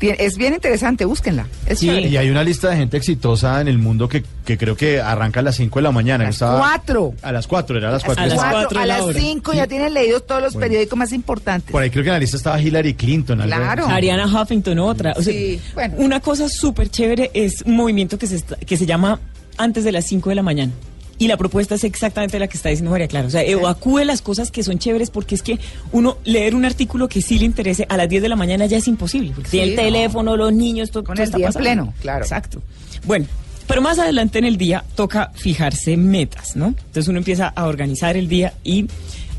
Bien, 0.00 0.16
Es 0.18 0.36
bien 0.36 0.54
interesante, 0.54 1.04
búsquenla. 1.04 1.46
Es 1.66 1.78
Sí. 1.80 1.86
chévere. 1.86 2.08
Y 2.08 2.16
hay 2.16 2.30
una 2.30 2.42
lista 2.44 2.70
de 2.70 2.76
gente 2.76 2.96
exitosa 2.96 3.60
en 3.60 3.68
el 3.68 3.78
mundo 3.78 4.08
que, 4.08 4.24
que 4.44 4.56
creo 4.58 4.76
que 4.76 5.00
arranca 5.00 5.40
a 5.40 5.42
las 5.42 5.56
5 5.56 5.78
de 5.78 5.82
la 5.82 5.90
mañana. 5.92 6.24
Las 6.24 6.34
Estaba- 6.36 6.58
cuatro. 6.58 7.14
A 7.22 7.32
las 7.32 7.46
4, 7.46 7.78
era 7.78 7.88
a 7.88 7.92
las 7.92 8.02
A 8.02 8.06
4. 8.06 8.24
las 8.26 8.34
Cuatro, 8.34 8.52
cuatro 8.58 8.80
a 8.80 8.86
las 8.86 9.00
hora. 9.02 9.18
5 9.20 9.52
ya 9.52 9.66
tienen 9.66 9.94
leídos 9.94 10.26
todos 10.26 10.42
los 10.42 10.54
Bueno. 10.54 10.66
periódicos 10.68 10.98
más 10.98 11.12
importantes. 11.12 11.70
Por 11.70 11.82
ahí 11.82 11.90
creo 11.90 12.02
que 12.04 12.08
en 12.10 12.14
la 12.14 12.20
lista 12.20 12.36
estaba 12.36 12.60
Hillary 12.60 12.94
Clinton. 12.94 13.40
Claro. 13.42 13.86
Ariana 13.86 14.26
Huffington 14.26 14.78
otra. 14.78 15.12
O 15.16 15.22
sea, 15.22 15.32
Sí, 15.32 15.60
bueno. 15.74 15.94
Una 15.98 16.20
cosa 16.20 16.48
súper 16.48 16.88
chévere 16.90 17.30
es 17.34 17.62
un 17.62 17.76
movimiento 17.76 18.18
que 18.18 18.26
se, 18.26 18.36
está- 18.36 18.56
que 18.56 18.76
se 18.76 18.86
llama 18.86 19.20
antes 19.58 19.84
de 19.84 19.92
las 19.92 20.06
5 20.06 20.28
de 20.30 20.34
la 20.36 20.42
mañana. 20.42 20.72
Y 21.20 21.28
la 21.28 21.36
propuesta 21.36 21.74
es 21.76 21.84
exactamente 21.84 22.38
la 22.38 22.48
que 22.48 22.56
está 22.56 22.70
diciendo 22.70 22.90
María 22.90 23.06
Clara. 23.06 23.26
O 23.26 23.30
sea, 23.30 23.42
evacúe 23.42 23.98
las 24.04 24.22
cosas 24.22 24.50
que 24.50 24.62
son 24.64 24.78
chéveres 24.78 25.10
porque 25.10 25.34
es 25.34 25.42
que 25.42 25.58
uno 25.92 26.16
leer 26.24 26.54
un 26.54 26.64
artículo 26.64 27.08
que 27.08 27.20
sí 27.20 27.38
le 27.38 27.44
interese 27.44 27.86
a 27.90 27.96
las 27.98 28.08
10 28.08 28.22
de 28.22 28.28
la 28.30 28.36
mañana 28.36 28.64
ya 28.66 28.78
es 28.78 28.88
imposible. 28.88 29.32
Porque 29.34 29.50
Sí, 29.50 29.60
el 29.60 29.76
no. 29.76 29.82
teléfono, 29.82 30.36
los 30.36 30.50
niños, 30.52 30.90
todo, 30.90 31.04
Con 31.04 31.16
todo 31.16 31.22
el 31.22 31.28
está 31.28 31.36
día 31.36 31.46
pasando. 31.48 31.62
pleno, 31.64 31.94
claro. 32.00 32.24
Exacto. 32.24 32.62
Bueno, 33.04 33.26
pero 33.66 33.82
más 33.82 33.98
adelante 33.98 34.38
en 34.38 34.46
el 34.46 34.56
día 34.56 34.82
toca 34.96 35.30
fijarse 35.34 35.96
metas, 35.98 36.56
¿no? 36.56 36.68
Entonces 36.68 37.06
uno 37.06 37.18
empieza 37.18 37.48
a 37.48 37.66
organizar 37.66 38.16
el 38.16 38.26
día 38.26 38.54
y 38.64 38.86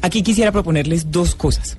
aquí 0.04 0.22
quisiera 0.22 0.52
proponerles 0.52 1.12
dos 1.12 1.34
cosas. 1.34 1.78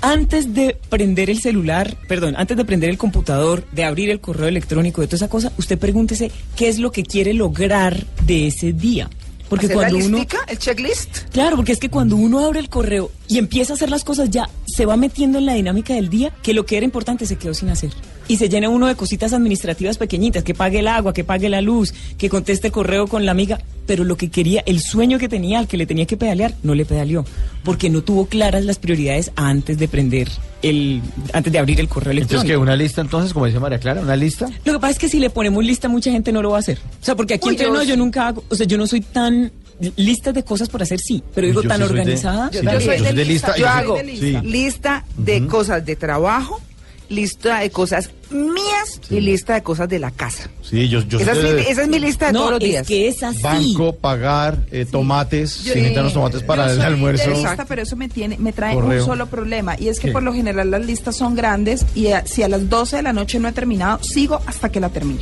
Antes 0.00 0.54
de 0.54 0.78
prender 0.88 1.28
el 1.28 1.40
celular, 1.40 1.94
perdón, 2.08 2.34
antes 2.38 2.56
de 2.56 2.64
prender 2.64 2.88
el 2.88 2.96
computador, 2.98 3.66
de 3.72 3.84
abrir 3.84 4.08
el 4.10 4.20
correo 4.20 4.48
electrónico, 4.48 5.02
de 5.02 5.06
toda 5.08 5.16
esa 5.16 5.28
cosa, 5.28 5.52
usted 5.58 5.78
pregúntese 5.78 6.30
qué 6.56 6.68
es 6.68 6.78
lo 6.78 6.90
que 6.90 7.02
quiere 7.02 7.34
lograr 7.34 8.04
de 8.26 8.46
ese 8.46 8.72
día. 8.72 9.10
Porque 9.48 9.66
¿Hacer 9.66 9.76
cuando 9.76 9.98
la 9.98 10.04
uno... 10.04 10.18
el 10.48 10.58
checklist? 10.58 11.18
Claro, 11.30 11.56
porque 11.56 11.72
es 11.72 11.78
que 11.78 11.88
cuando 11.88 12.16
uno 12.16 12.44
abre 12.44 12.60
el 12.60 12.68
correo 12.68 13.10
y 13.28 13.38
empieza 13.38 13.72
a 13.72 13.76
hacer 13.76 13.90
las 13.90 14.04
cosas 14.04 14.30
ya 14.30 14.48
se 14.66 14.86
va 14.86 14.96
metiendo 14.96 15.38
en 15.38 15.46
la 15.46 15.54
dinámica 15.54 15.94
del 15.94 16.08
día 16.08 16.32
que 16.42 16.52
lo 16.52 16.66
que 16.66 16.76
era 16.76 16.84
importante 16.84 17.26
se 17.26 17.36
quedó 17.36 17.54
sin 17.54 17.68
hacer. 17.68 17.90
Y 18.28 18.36
se 18.38 18.48
llena 18.48 18.68
uno 18.68 18.86
de 18.88 18.96
cositas 18.96 19.32
administrativas 19.32 19.98
pequeñitas, 19.98 20.42
que 20.42 20.52
pague 20.54 20.80
el 20.80 20.88
agua, 20.88 21.12
que 21.14 21.22
pague 21.22 21.48
la 21.48 21.60
luz, 21.60 21.94
que 22.18 22.28
conteste 22.28 22.72
correo 22.72 23.06
con 23.06 23.24
la 23.24 23.30
amiga, 23.30 23.60
pero 23.86 24.02
lo 24.02 24.16
que 24.16 24.30
quería, 24.30 24.64
el 24.66 24.80
sueño 24.80 25.18
que 25.20 25.28
tenía, 25.28 25.60
al 25.60 25.68
que 25.68 25.76
le 25.76 25.86
tenía 25.86 26.06
que 26.06 26.16
pedalear, 26.16 26.52
no 26.64 26.74
le 26.74 26.84
pedaleó, 26.84 27.24
porque 27.62 27.88
no 27.88 28.02
tuvo 28.02 28.26
claras 28.26 28.64
las 28.64 28.78
prioridades 28.80 29.30
antes 29.36 29.78
de 29.78 29.86
prender 29.86 30.28
el, 30.62 31.00
antes 31.32 31.52
de 31.52 31.58
abrir 31.60 31.78
el 31.78 31.88
correo 31.88 32.10
Entonces, 32.10 32.32
electrónico. 32.32 32.48
que 32.52 32.56
una 32.62 32.74
lista 32.74 33.00
entonces, 33.00 33.32
como 33.32 33.46
dice 33.46 33.60
María 33.60 33.78
Clara, 33.78 34.00
una 34.00 34.16
lista. 34.16 34.48
Lo 34.64 34.72
que 34.72 34.78
pasa 34.80 34.90
es 34.94 34.98
que 34.98 35.08
si 35.08 35.20
le 35.20 35.30
ponemos 35.30 35.64
lista, 35.64 35.88
mucha 35.88 36.10
gente 36.10 36.32
no 36.32 36.42
lo 36.42 36.50
va 36.50 36.56
a 36.56 36.60
hacer. 36.60 36.78
O 37.00 37.04
sea, 37.04 37.14
porque 37.14 37.34
aquí 37.34 37.46
Uy, 37.46 37.54
entre 37.54 37.68
yo 37.68 37.72
nos, 37.72 37.86
yo 37.86 37.96
nunca 37.96 38.26
hago, 38.26 38.42
o 38.48 38.54
sea, 38.56 38.66
yo 38.66 38.76
no 38.76 38.88
soy 38.88 39.02
tan 39.02 39.52
lista 39.94 40.32
de 40.32 40.42
cosas 40.42 40.68
por 40.68 40.82
hacer, 40.82 40.98
sí, 40.98 41.22
pero 41.32 41.46
digo 41.46 41.62
Yo 41.62 41.68
tan 41.68 41.78
sí 41.80 41.86
soy 41.86 41.94
de- 41.94 42.00
organizada. 42.00 42.50
sí, 42.52 42.58
Yo 42.60 42.72
yo, 42.72 42.80
soy 42.80 43.14
de 43.14 43.24
lista. 43.24 43.54
Yo 43.56 43.68
hago 43.68 43.94
de 43.98 44.02
lista. 44.02 44.40
Sí. 44.40 44.46
lista 44.48 45.04
de 45.16 45.46
cosas 45.46 45.86
de 45.86 45.94
trabajo, 45.94 46.60
lista 47.08 47.60
de 47.60 47.70
cosas 47.70 48.10
mías 48.30 49.00
y 49.10 49.20
lista 49.20 49.54
de 49.54 49.62
cosas 49.62 49.88
de 49.88 49.98
la 49.98 50.10
casa. 50.10 50.50
Sí, 50.62 50.88
yo, 50.88 51.00
yo 51.02 51.18
Esa 51.20 51.34
soy 51.34 51.46
es, 51.46 51.54
mi, 51.54 51.60
esa 51.62 51.82
es 51.82 51.88
mi 51.88 51.98
lista 51.98 52.26
de 52.26 52.32
no, 52.32 52.38
todos 52.40 52.50
los 52.52 52.62
es 52.62 52.68
días. 52.68 52.86
que 52.86 53.08
es 53.08 53.22
así. 53.22 53.42
banco, 53.42 53.94
pagar, 53.94 54.58
eh, 54.72 54.84
tomates, 54.84 55.58
Yo- 55.62 55.72
si 55.72 55.78
necesitan 55.78 56.04
los 56.04 56.12
tomates 56.12 56.42
para 56.42 56.66
Yo 56.66 56.72
el 56.74 56.80
almuerzo. 56.82 57.30
lista, 57.30 57.40
Exacto. 57.52 57.64
pero 57.68 57.82
eso 57.82 57.96
me 57.96 58.08
tiene, 58.08 58.36
me 58.38 58.52
trae 58.52 58.74
Correo. 58.74 59.00
un 59.02 59.06
solo 59.06 59.26
problema 59.26 59.76
y 59.78 59.88
es 59.88 60.00
que 60.00 60.08
¿Qué? 60.08 60.12
por 60.12 60.22
lo 60.22 60.32
general 60.32 60.70
las 60.70 60.84
listas 60.84 61.16
son 61.16 61.34
grandes 61.34 61.86
y 61.94 62.08
a- 62.08 62.26
si 62.26 62.42
a 62.42 62.48
las 62.48 62.68
12 62.68 62.96
de 62.96 63.02
la 63.02 63.12
noche 63.12 63.38
no 63.38 63.48
he 63.48 63.52
terminado, 63.52 64.02
sigo 64.02 64.40
hasta 64.46 64.70
que 64.70 64.80
la 64.80 64.88
termine. 64.88 65.20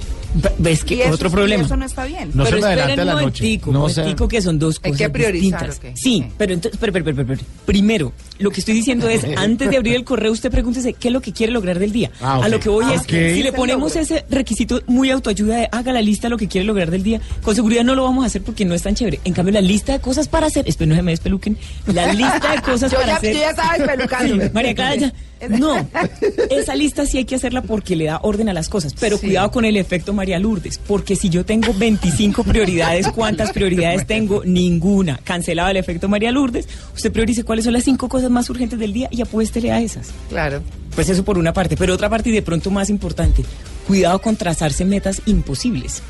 ¿Ves 0.59 0.85
que 0.85 1.03
eso, 1.05 1.13
otro 1.15 1.31
problema? 1.31 1.63
eso 1.65 1.77
no 1.77 1.85
está 1.85 2.05
bien. 2.05 2.31
No 2.35 2.45
pero 2.45 2.57
se 2.57 2.63
me 2.63 2.67
adelante 2.69 2.93
esperen 2.93 3.09
a 3.09 3.15
la 3.15 3.23
noche. 3.23 3.61
No 3.67 3.85
un 3.85 3.91
se- 3.91 4.01
momentico 4.01 4.29
que 4.29 4.43
son 4.43 4.59
dos 4.59 4.81
Hay 4.83 4.91
cosas 4.93 5.07
que 5.07 5.11
priorizar, 5.13 5.67
distintas. 5.69 5.93
¿ok? 5.93 5.97
Sí, 5.97 6.25
pero 6.37 6.53
entonces, 6.55 6.75
espere, 6.83 6.99
espere, 6.99 7.21
espere. 7.23 7.41
primero, 7.67 8.13
lo 8.39 8.51
que 8.51 8.61
estoy 8.61 8.75
diciendo 8.75 9.09
es, 9.09 9.25
antes 9.37 9.71
de 9.71 9.77
abrir 9.77 9.95
el 9.95 10.05
correo, 10.05 10.33
usted 10.33 10.51
pregúntese 10.51 10.93
qué 10.95 11.09
es 11.09 11.15
lo 11.15 11.21
que 11.21 11.33
quiere 11.33 11.53
lograr 11.53 11.79
del 11.79 11.93
día. 11.93 12.11
Ah. 12.21 12.41
A 12.43 12.49
lo 12.49 12.59
que 12.61 12.69
voy 12.69 12.85
Ah, 12.89 12.95
es, 12.95 13.03
si 13.03 13.43
le 13.43 13.53
ponemos 13.53 13.95
ese 13.97 14.25
requisito 14.29 14.83
muy 14.87 15.11
autoayuda 15.11 15.57
de 15.57 15.69
haga 15.71 15.93
la 15.93 16.03
lista 16.03 16.27
de 16.27 16.31
lo 16.31 16.37
que 16.39 16.49
quiere 16.49 16.67
lograr 16.67 16.91
del 16.91 17.03
día, 17.03 17.21
con 17.43 17.55
seguridad 17.55 17.85
no 17.85 17.95
lo 17.95 18.03
vamos 18.05 18.25
a 18.25 18.27
hacer 18.27 18.43
porque 18.43 18.65
no 18.65 18.75
es 18.75 18.83
tan 18.83 18.95
chévere. 18.95 19.21
En 19.25 19.33
cambio, 19.35 19.53
la 19.55 19.61
lista 19.61 19.93
de 19.93 20.01
cosas 20.01 20.27
para 20.29 20.47
hacer, 20.49 20.69
espero 20.69 20.89
no 20.91 20.97
se 20.97 21.03
me 21.03 21.13
despeluquen, 21.13 21.57
la 21.87 22.13
lista 22.13 22.53
de 22.57 22.63
cosas 22.63 22.91
Yo 22.91 22.99
para 22.99 23.13
ya, 23.13 23.17
hacer. 23.19 23.35
yo 23.35 23.41
ya 23.41 23.51
estaba 23.51 23.79
despelucándome. 23.79 24.51
María 24.55 24.75
Clara, 24.75 24.95
ya. 24.97 25.13
No, 25.51 25.77
esa 26.51 26.75
lista 26.75 27.05
sí 27.07 27.19
hay 27.19 27.25
que 27.25 27.35
hacerla 27.35 27.63
porque 27.63 27.97
le 27.97 28.05
da 28.07 28.21
orden 28.23 28.49
a 28.49 28.53
las 28.53 28.69
cosas, 28.69 28.95
pero 28.99 29.19
Sí. 29.19 29.27
cuidado 29.27 29.51
con 29.51 29.65
el 29.65 29.77
efecto 29.77 30.13
María 30.13 30.39
Lourdes, 30.39 30.79
porque 30.79 31.17
si 31.17 31.29
yo 31.29 31.45
tengo 31.45 31.73
25 31.75 32.45
prioridades, 32.45 33.09
¿cuántas 33.09 33.53
prioridades 33.53 34.07
tengo? 34.07 34.43
Ninguna. 34.45 35.19
Cancelado 35.25 35.69
el 35.71 35.77
efecto 35.77 36.09
María 36.09 36.31
Lourdes, 36.33 36.67
usted 36.95 37.13
priorice 37.13 37.45
cuáles 37.45 37.65
son 37.65 37.75
las 37.75 37.85
cinco 37.85 38.09
cosas 38.09 38.31
más 38.31 38.49
urgentes 38.51 38.79
del 38.79 38.93
día 38.93 39.09
y 39.11 39.21
apuéstele 39.23 39.71
a 39.73 39.81
esas. 39.81 40.09
Claro. 40.29 40.63
Pues 40.95 41.09
eso 41.09 41.25
por 41.25 41.39
una 41.39 41.53
parte, 41.53 41.77
pero 41.77 41.93
otra 41.95 42.09
parte 42.09 42.31
y 42.31 42.33
de 42.33 42.43
pronto 42.43 42.71
más 42.71 42.89
importante, 42.89 43.45
cuidado 43.87 44.21
con 44.21 44.37
trazarse 44.37 44.85
metas 44.85 45.21
imposibles. 45.27 46.03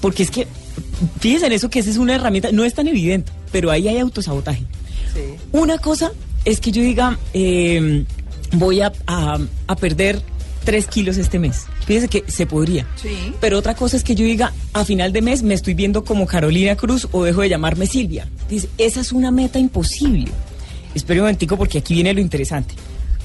Porque 0.00 0.22
es 0.24 0.30
que, 0.30 0.46
fíjense 1.20 1.46
en 1.46 1.52
eso 1.52 1.70
que 1.70 1.78
esa 1.78 1.90
es 1.90 1.96
una 1.96 2.14
herramienta, 2.14 2.52
no 2.52 2.64
es 2.64 2.74
tan 2.74 2.86
evidente, 2.88 3.32
pero 3.52 3.70
ahí 3.70 3.88
hay 3.88 3.98
autosabotaje. 3.98 4.64
Sí. 5.14 5.20
Una 5.52 5.78
cosa 5.78 6.12
es 6.44 6.60
que 6.60 6.70
yo 6.72 6.82
diga, 6.82 7.18
eh, 7.32 8.04
voy 8.52 8.80
a, 8.80 8.92
a- 9.06 9.38
a 9.66 9.76
perder 9.76 10.20
tres 10.64 10.86
kilos 10.88 11.16
este 11.16 11.38
mes. 11.38 11.66
Fíjese 11.86 12.08
que 12.08 12.24
se 12.26 12.44
podría. 12.46 12.86
Sí. 13.00 13.32
Pero 13.40 13.58
otra 13.58 13.74
cosa 13.74 13.96
es 13.96 14.02
que 14.02 14.14
yo 14.16 14.24
diga, 14.24 14.52
a 14.72 14.84
final 14.84 15.12
de 15.12 15.22
mes 15.22 15.42
me 15.44 15.54
estoy 15.54 15.74
viendo 15.74 16.04
como 16.04 16.26
Carolina 16.26 16.76
Cruz 16.76 17.06
o 17.12 17.22
dejo 17.24 17.42
de 17.42 17.48
llamarme 17.48 17.86
Silvia. 17.86 18.26
Dice, 18.50 18.68
esa 18.78 19.00
es 19.00 19.12
una 19.12 19.30
meta 19.30 19.58
imposible. 19.60 20.26
Espera 20.94 21.20
un 21.20 21.24
momentico 21.26 21.56
porque 21.56 21.78
aquí 21.78 21.94
viene 21.94 22.12
lo 22.14 22.20
interesante. 22.20 22.74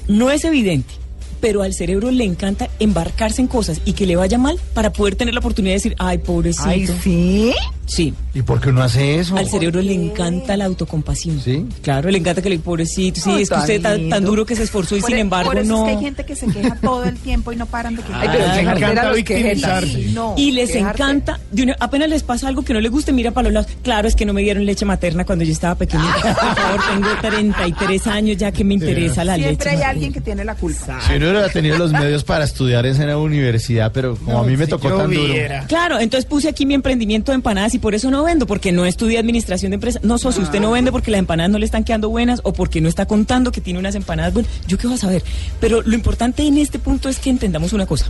No 0.06 0.30
es 0.30 0.44
evidente, 0.44 0.94
pero 1.40 1.62
al 1.62 1.74
cerebro 1.74 2.10
le 2.12 2.24
encanta 2.24 2.68
embarcarse 2.78 3.40
en 3.42 3.48
cosas 3.48 3.80
y 3.84 3.94
que 3.94 4.06
le 4.06 4.14
vaya 4.14 4.38
mal 4.38 4.60
para 4.74 4.92
poder 4.92 5.16
tener 5.16 5.34
la 5.34 5.40
oportunidad 5.40 5.72
de 5.72 5.78
decir, 5.78 5.96
ay, 5.98 6.18
pobrecito. 6.18 6.68
Ay, 6.68 6.86
sí. 7.02 7.52
Sí, 7.92 8.14
¿Y 8.34 8.40
por 8.40 8.58
qué 8.60 8.70
uno 8.70 8.82
hace 8.82 9.18
eso? 9.18 9.36
al 9.36 9.46
cerebro 9.46 9.82
le 9.82 9.92
encanta 9.92 10.56
la 10.56 10.64
autocompasión. 10.64 11.38
¿Sí? 11.40 11.66
Claro, 11.82 12.10
le 12.10 12.16
encanta 12.18 12.40
que 12.40 12.48
le 12.48 12.58
pobrecito. 12.58 13.20
Sí, 13.20 13.30
Ay, 13.30 13.42
es 13.42 13.50
que 13.50 13.54
usted 13.56 13.82
tan, 13.82 14.08
tan 14.08 14.24
duro 14.24 14.46
que 14.46 14.56
se 14.56 14.62
esforzó 14.62 14.96
y 14.96 15.00
Por 15.00 15.10
sin 15.10 15.18
e- 15.18 15.20
embargo 15.20 15.50
por 15.50 15.58
eso 15.60 15.68
no. 15.68 15.86
es 15.86 15.90
que 15.92 15.98
hay 15.98 16.04
gente 16.04 16.24
que 16.24 16.34
se 16.34 16.46
queja 16.46 16.74
todo 16.80 17.04
el 17.04 17.18
tiempo 17.18 17.52
y 17.52 17.56
no 17.56 17.66
paran 17.66 17.94
de 17.96 18.02
quejarse. 18.02 18.28
Ay, 18.28 18.28
pero 18.32 18.44
Ah, 18.50 18.54
quejarte 18.56 18.80
encanta 18.84 19.12
victimizarse. 19.12 19.86
Sí, 20.04 20.10
no, 20.14 20.34
Y 20.38 20.52
les 20.52 20.70
quejarte. 20.70 21.02
encanta, 21.02 21.40
de 21.50 21.62
una- 21.64 21.76
apenas 21.80 22.08
les 22.08 22.22
pasa 22.22 22.48
algo 22.48 22.62
que 22.62 22.72
no 22.72 22.80
les 22.80 22.90
guste, 22.90 23.12
mira 23.12 23.30
para 23.32 23.44
los 23.48 23.52
lados. 23.52 23.70
Claro, 23.82 24.08
es 24.08 24.16
que 24.16 24.24
no 24.24 24.32
me 24.32 24.40
dieron 24.42 24.64
leche 24.64 24.86
materna 24.86 25.26
cuando 25.26 25.44
yo 25.44 25.52
estaba 25.52 25.74
pequeña. 25.74 26.10
Por 26.14 26.34
favor, 26.34 26.80
tengo 26.94 27.08
33 27.20 28.06
años 28.06 28.36
ya 28.38 28.52
que 28.52 28.64
me 28.64 28.74
interesa 28.74 29.24
la 29.24 29.34
Siempre 29.34 29.52
leche. 29.52 29.68
hay 29.68 29.74
materna. 29.76 29.90
alguien 29.90 30.12
que 30.12 30.20
tiene 30.22 30.44
la 30.44 30.54
culpa. 30.54 30.98
Si 31.06 31.14
uno 31.16 31.30
hubiera 31.30 31.48
tenido 31.50 31.76
los 31.76 31.92
medios 31.92 32.24
para 32.24 32.44
estudiar 32.44 32.86
en 32.86 32.92
esa 32.92 33.18
universidad, 33.18 33.92
pero 33.92 34.16
como 34.16 34.38
a 34.38 34.44
mí 34.44 34.56
me 34.56 34.64
si 34.64 34.70
tocó 34.70 34.88
tan 34.96 35.10
duro. 35.10 35.34
Claro, 35.68 35.98
entonces 36.00 36.24
puse 36.24 36.48
aquí 36.48 36.64
mi 36.64 36.72
emprendimiento 36.74 37.32
de 37.32 37.36
empanadas 37.36 37.74
y 37.74 37.78
por 37.82 37.94
eso 37.94 38.10
no 38.10 38.22
vendo, 38.22 38.46
porque 38.46 38.72
no 38.72 38.86
estudié 38.86 39.18
administración 39.18 39.70
de 39.70 39.74
empresas. 39.74 40.02
No, 40.04 40.16
socio, 40.16 40.42
usted 40.42 40.60
no 40.60 40.70
vende 40.70 40.92
porque 40.92 41.10
las 41.10 41.18
empanadas 41.18 41.50
no 41.50 41.58
le 41.58 41.66
están 41.66 41.84
quedando 41.84 42.08
buenas 42.08 42.40
o 42.44 42.54
porque 42.54 42.80
no 42.80 42.88
está 42.88 43.04
contando 43.04 43.52
que 43.52 43.60
tiene 43.60 43.78
unas 43.78 43.96
empanadas 43.96 44.32
buenas. 44.32 44.50
Yo 44.66 44.78
qué 44.78 44.86
voy 44.86 44.96
a 44.96 44.98
saber. 44.98 45.22
Pero 45.60 45.82
lo 45.82 45.94
importante 45.94 46.44
en 46.44 46.56
este 46.56 46.78
punto 46.78 47.10
es 47.10 47.18
que 47.18 47.28
entendamos 47.28 47.74
una 47.74 47.84
cosa. 47.84 48.06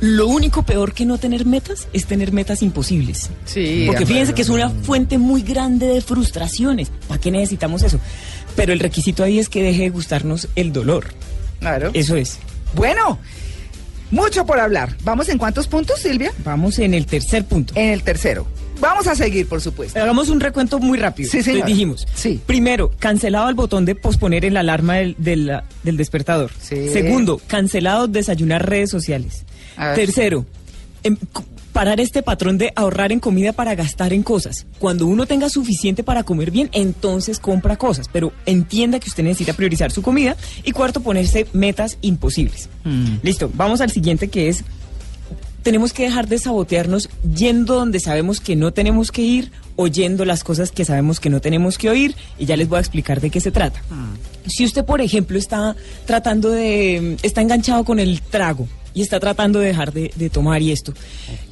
Lo 0.00 0.28
único 0.28 0.62
peor 0.62 0.92
que 0.92 1.06
no 1.06 1.18
tener 1.18 1.46
metas 1.46 1.88
es 1.92 2.04
tener 2.04 2.32
metas 2.32 2.62
imposibles. 2.62 3.30
Sí. 3.46 3.84
Porque 3.86 4.06
fíjense 4.06 4.34
que 4.34 4.42
es 4.42 4.50
una 4.50 4.68
fuente 4.70 5.18
muy 5.18 5.42
grande 5.42 5.86
de 5.86 6.00
frustraciones. 6.02 6.92
¿Para 7.08 7.18
qué 7.18 7.30
necesitamos 7.32 7.82
eso? 7.82 7.98
Pero 8.54 8.74
el 8.74 8.78
requisito 8.78 9.24
ahí 9.24 9.38
es 9.38 9.48
que 9.48 9.62
deje 9.62 9.82
de 9.82 9.90
gustarnos 9.90 10.48
el 10.54 10.72
dolor. 10.72 11.06
Claro. 11.58 11.90
Eso 11.94 12.14
es. 12.14 12.38
Bueno, 12.74 13.18
mucho 14.10 14.44
por 14.44 14.60
hablar. 14.60 14.96
¿Vamos 15.02 15.30
en 15.30 15.38
cuántos 15.38 15.66
puntos, 15.66 15.98
Silvia? 16.00 16.30
Vamos 16.44 16.78
en 16.78 16.92
el 16.92 17.06
tercer 17.06 17.46
punto. 17.46 17.72
En 17.74 17.88
el 17.88 18.02
tercero. 18.02 18.46
Vamos 18.80 19.06
a 19.06 19.14
seguir, 19.14 19.46
por 19.48 19.60
supuesto. 19.60 20.00
Hagamos 20.00 20.28
un 20.28 20.40
recuento 20.40 20.78
muy 20.78 20.98
rápido. 20.98 21.30
Sí, 21.30 21.42
señora. 21.42 21.60
Entonces 21.60 21.74
dijimos, 21.76 22.06
Sí. 22.14 22.40
primero, 22.46 22.92
cancelado 22.98 23.48
el 23.48 23.54
botón 23.54 23.84
de 23.84 23.94
posponer 23.94 24.44
en 24.44 24.54
la 24.54 24.60
alarma 24.60 24.96
del, 24.96 25.16
del- 25.18 25.60
del 25.82 25.96
despertador. 25.96 26.50
Sí. 26.60 26.88
Segundo, 26.88 27.40
cancelado 27.46 28.06
desayunar 28.08 28.68
redes 28.68 28.90
sociales. 28.90 29.44
Tercero, 29.94 30.44
em, 31.02 31.16
parar 31.72 32.00
este 32.00 32.22
patrón 32.24 32.58
de 32.58 32.72
ahorrar 32.74 33.12
en 33.12 33.20
comida 33.20 33.52
para 33.52 33.74
gastar 33.76 34.12
en 34.12 34.22
cosas. 34.24 34.66
Cuando 34.80 35.06
uno 35.06 35.26
tenga 35.26 35.48
suficiente 35.48 36.02
para 36.02 36.24
comer 36.24 36.50
bien, 36.50 36.68
entonces 36.72 37.38
compra 37.38 37.76
cosas, 37.76 38.08
pero 38.12 38.32
entienda 38.46 38.98
que 38.98 39.08
usted 39.08 39.22
necesita 39.22 39.52
priorizar 39.52 39.92
su 39.92 40.02
comida. 40.02 40.36
Y 40.64 40.72
cuarto, 40.72 41.00
ponerse 41.00 41.46
metas 41.52 41.98
imposibles. 42.00 42.68
Mm. 42.84 43.16
Listo, 43.22 43.50
vamos 43.54 43.80
al 43.80 43.90
siguiente 43.92 44.26
que 44.28 44.48
es 44.48 44.64
tenemos 45.68 45.92
que 45.92 46.04
dejar 46.04 46.28
de 46.28 46.38
sabotearnos 46.38 47.10
yendo 47.36 47.74
donde 47.74 48.00
sabemos 48.00 48.40
que 48.40 48.56
no 48.56 48.72
tenemos 48.72 49.12
que 49.12 49.20
ir, 49.20 49.52
oyendo 49.76 50.24
las 50.24 50.42
cosas 50.42 50.70
que 50.70 50.86
sabemos 50.86 51.20
que 51.20 51.28
no 51.28 51.42
tenemos 51.42 51.76
que 51.76 51.90
oír, 51.90 52.16
y 52.38 52.46
ya 52.46 52.56
les 52.56 52.70
voy 52.70 52.78
a 52.78 52.80
explicar 52.80 53.20
de 53.20 53.28
qué 53.28 53.38
se 53.38 53.50
trata. 53.50 53.82
Si 54.46 54.64
usted, 54.64 54.86
por 54.86 55.02
ejemplo, 55.02 55.36
está 55.36 55.76
tratando 56.06 56.48
de, 56.48 57.18
está 57.22 57.42
enganchado 57.42 57.84
con 57.84 57.98
el 57.98 58.22
trago 58.22 58.66
y 58.94 59.02
está 59.02 59.20
tratando 59.20 59.58
de 59.58 59.66
dejar 59.66 59.92
de, 59.92 60.10
de 60.16 60.30
tomar 60.30 60.62
y 60.62 60.72
esto, 60.72 60.94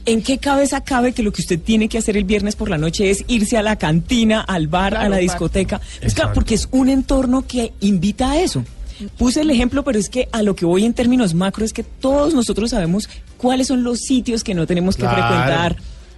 ¿en 0.06 0.22
qué 0.22 0.38
cabeza 0.38 0.82
cabe 0.82 1.12
que 1.12 1.22
lo 1.22 1.30
que 1.30 1.42
usted 1.42 1.60
tiene 1.60 1.90
que 1.90 1.98
hacer 1.98 2.16
el 2.16 2.24
viernes 2.24 2.56
por 2.56 2.70
la 2.70 2.78
noche 2.78 3.10
es 3.10 3.22
irse 3.28 3.58
a 3.58 3.62
la 3.62 3.76
cantina, 3.76 4.40
al 4.40 4.66
bar, 4.66 4.94
a 4.94 5.10
la 5.10 5.18
discoteca? 5.18 5.78
Pues 6.00 6.14
claro, 6.14 6.32
porque 6.32 6.54
es 6.54 6.68
un 6.70 6.88
entorno 6.88 7.46
que 7.46 7.74
invita 7.80 8.30
a 8.30 8.40
eso. 8.40 8.64
Puse 9.18 9.42
el 9.42 9.50
ejemplo, 9.50 9.84
pero 9.84 9.98
es 9.98 10.08
que 10.08 10.26
a 10.32 10.42
lo 10.42 10.56
que 10.56 10.64
voy 10.64 10.86
en 10.86 10.94
términos 10.94 11.34
macro 11.34 11.66
es 11.66 11.74
que 11.74 11.82
todos 11.82 12.32
nosotros 12.32 12.70
sabemos 12.70 13.10
cuáles 13.36 13.66
son 13.68 13.82
los 13.82 14.00
sitios 14.00 14.42
que 14.44 14.54
no 14.54 14.66
tenemos 14.66 14.96
que 14.96 15.02
Claro. 15.02 15.16
frecuentar. 15.16 15.76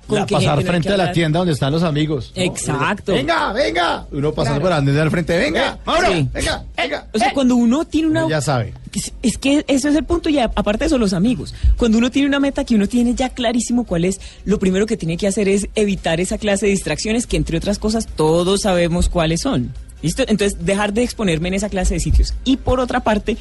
La- 0.09 0.25
qué 0.25 0.37
pasar 0.37 0.63
frente 0.63 0.89
que 0.89 0.95
a 0.95 0.97
la 0.97 1.13
tienda 1.13 1.39
donde 1.41 1.53
están 1.53 1.71
los 1.71 1.83
amigos. 1.83 2.33
¿no? 2.35 2.43
Exacto. 2.43 3.13
Venga, 3.13 3.53
venga. 3.53 4.07
Uno 4.11 4.33
pasando 4.33 4.59
por 4.63 4.71
donde 4.71 4.99
al 4.99 5.11
frente. 5.11 5.37
Venga, 5.37 5.79
Mauro. 5.85 6.07
Sí. 6.11 6.27
Venga, 6.33 6.65
venga. 6.75 7.07
O 7.13 7.19
sea, 7.19 7.35
cuando 7.35 7.57
uno 7.57 7.85
tiene 7.85 8.09
una... 8.09 8.27
Ya 8.27 8.41
sabe. 8.41 8.73
Es- 8.95 9.13
Es 9.21 9.37
que 9.37 9.67
eso 9.69 9.91
es 9.91 9.95
el 9.97 10.05
punto 10.05 10.31
y 10.31 10.39
aparte 10.39 10.79
de 10.79 10.87
eso 10.87 10.97
los 10.97 11.13
amigos. 11.13 11.53
Cuando 11.77 11.99
uno 11.99 12.11
tiene 12.11 12.27
una 12.27 12.41
meta 12.41 12.65
que 12.65 12.75
uno 12.75 12.87
tiene 12.89 13.15
ya 13.15 13.29
clarísimo 13.29 13.85
cuál 13.85 14.07
es, 14.07 14.19
lo 14.47 14.59
primero 14.59 14.87
que 14.87 14.97
tiene 14.97 15.19
que 15.19 15.27
hacer 15.27 15.47
es 15.47 15.69
evitar 15.75 16.21
esa 16.21 16.39
clase 16.39 16.65
de 16.65 16.73
distracciones 16.73 17.27
que 17.27 17.37
entre 17.37 17.59
otras 17.59 17.79
cosas 17.79 18.07
todos 18.07 18.63
sabemos 18.63 19.11
cuáles 19.11 19.43
son. 19.43 19.75
¿Listo? 20.01 20.23
Entonces 20.27 20.65
dejar 20.65 20.95
de 20.95 21.03
exponerme 21.03 21.49
en 21.49 21.55
esa 21.55 21.69
clase 21.69 21.93
de 21.93 22.01
sitios. 22.01 22.33
Y 22.45 22.57
por 22.57 22.81
otra 22.81 23.01
parte, 23.01 23.37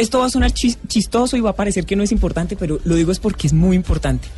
esto 0.00 0.18
va 0.18 0.26
a 0.26 0.30
sonar 0.30 0.52
chis- 0.52 0.78
chistoso 0.88 1.36
y 1.36 1.40
va 1.40 1.50
a 1.50 1.54
parecer 1.56 1.84
que 1.86 1.96
no 1.96 2.02
es 2.02 2.12
importante, 2.12 2.56
pero 2.56 2.80
lo 2.84 2.94
digo 2.94 3.12
es 3.12 3.18
porque 3.18 3.46
es 3.46 3.52
muy 3.52 3.76
importante. 3.76 4.28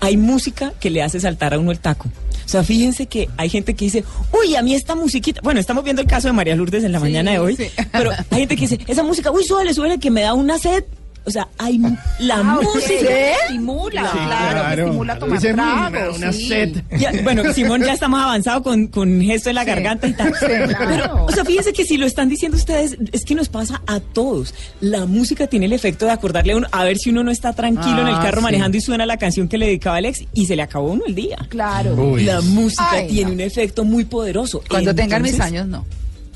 Hay 0.00 0.16
música 0.16 0.72
que 0.80 0.90
le 0.90 1.02
hace 1.02 1.20
saltar 1.20 1.54
a 1.54 1.58
uno 1.58 1.70
el 1.70 1.78
taco. 1.78 2.08
O 2.44 2.48
sea, 2.48 2.62
fíjense 2.62 3.06
que 3.06 3.28
hay 3.36 3.48
gente 3.48 3.74
que 3.74 3.86
dice, 3.86 4.04
uy, 4.38 4.54
a 4.56 4.62
mí 4.62 4.74
esta 4.74 4.94
musiquita, 4.94 5.40
bueno, 5.42 5.60
estamos 5.60 5.82
viendo 5.84 6.02
el 6.02 6.08
caso 6.08 6.28
de 6.28 6.32
María 6.34 6.56
Lourdes 6.56 6.84
en 6.84 6.92
la 6.92 7.00
mañana 7.00 7.30
de 7.30 7.38
hoy, 7.38 7.56
sí. 7.56 7.68
pero 7.92 8.10
hay 8.30 8.40
gente 8.40 8.56
que 8.56 8.62
dice, 8.62 8.78
esa 8.86 9.02
música, 9.02 9.30
uy, 9.30 9.44
suele, 9.44 9.72
suele, 9.72 9.98
que 9.98 10.10
me 10.10 10.20
da 10.22 10.34
una 10.34 10.58
sed. 10.58 10.84
O 11.26 11.30
sea, 11.30 11.48
hay 11.56 11.80
la 12.18 12.36
Ah, 12.40 12.42
música. 12.62 13.30
Estimula, 13.46 14.02
Sí, 14.12 14.18
claro, 14.18 14.60
claro. 14.60 14.84
estimula 14.84 15.18
tomar 15.18 15.38
Dice, 15.40 15.54
"Mm, 15.54 16.14
una 16.16 16.32
sí. 16.32 16.48
sed". 16.48 16.82
Ya, 16.98 17.12
bueno, 17.22 17.50
Simón, 17.54 17.82
ya 17.82 17.94
estamos 17.94 18.20
avanzados 18.20 18.62
con, 18.62 18.88
con 18.88 19.22
gesto 19.22 19.48
en 19.48 19.54
la 19.54 19.64
garganta 19.64 20.06
y 20.06 20.12
tal. 20.12 20.32
claro. 20.32 20.74
Pero, 20.86 21.24
o 21.24 21.32
sea, 21.32 21.44
fíjense 21.44 21.72
que 21.72 21.84
si 21.84 21.96
lo 21.96 22.04
están 22.06 22.28
diciendo 22.28 22.58
ustedes, 22.58 22.96
es 23.12 23.24
que 23.24 23.34
nos 23.34 23.48
pasa 23.48 23.80
a 23.86 24.00
todos. 24.00 24.54
La 24.80 25.06
música 25.06 25.46
tiene 25.46 25.64
el 25.66 25.72
efecto 25.72 26.04
de 26.04 26.10
acordarle 26.12 26.52
a 26.52 26.56
uno, 26.58 26.66
a 26.70 26.84
ver 26.84 26.98
si 26.98 27.08
uno 27.10 27.24
no 27.24 27.30
está 27.30 27.54
tranquilo 27.54 28.02
en 28.02 28.08
el 28.08 28.14
Ah, 28.16 28.20
carro 28.22 28.38
sí. 28.38 28.42
manejando 28.44 28.76
y 28.76 28.80
suena 28.82 29.06
la 29.06 29.16
canción 29.16 29.48
que 29.48 29.56
le 29.56 29.66
dedicaba 29.66 29.98
el 29.98 30.04
ex 30.06 30.24
y 30.34 30.44
se 30.46 30.56
le 30.56 30.62
acabó 30.62 30.92
uno 30.92 31.04
el 31.06 31.14
día. 31.14 31.38
Claro. 31.48 31.94
Uy. 31.94 32.24
La 32.24 32.42
música 32.42 32.86
Ay, 32.90 33.08
tiene 33.08 33.28
no. 33.30 33.34
un 33.34 33.40
efecto 33.40 33.84
muy 33.84 34.04
poderoso. 34.04 34.62
Cuando 34.68 34.94
tengan 34.94 35.22
mis 35.22 35.32
Entonces- 35.32 35.52
años, 35.54 35.68
no. 35.68 35.86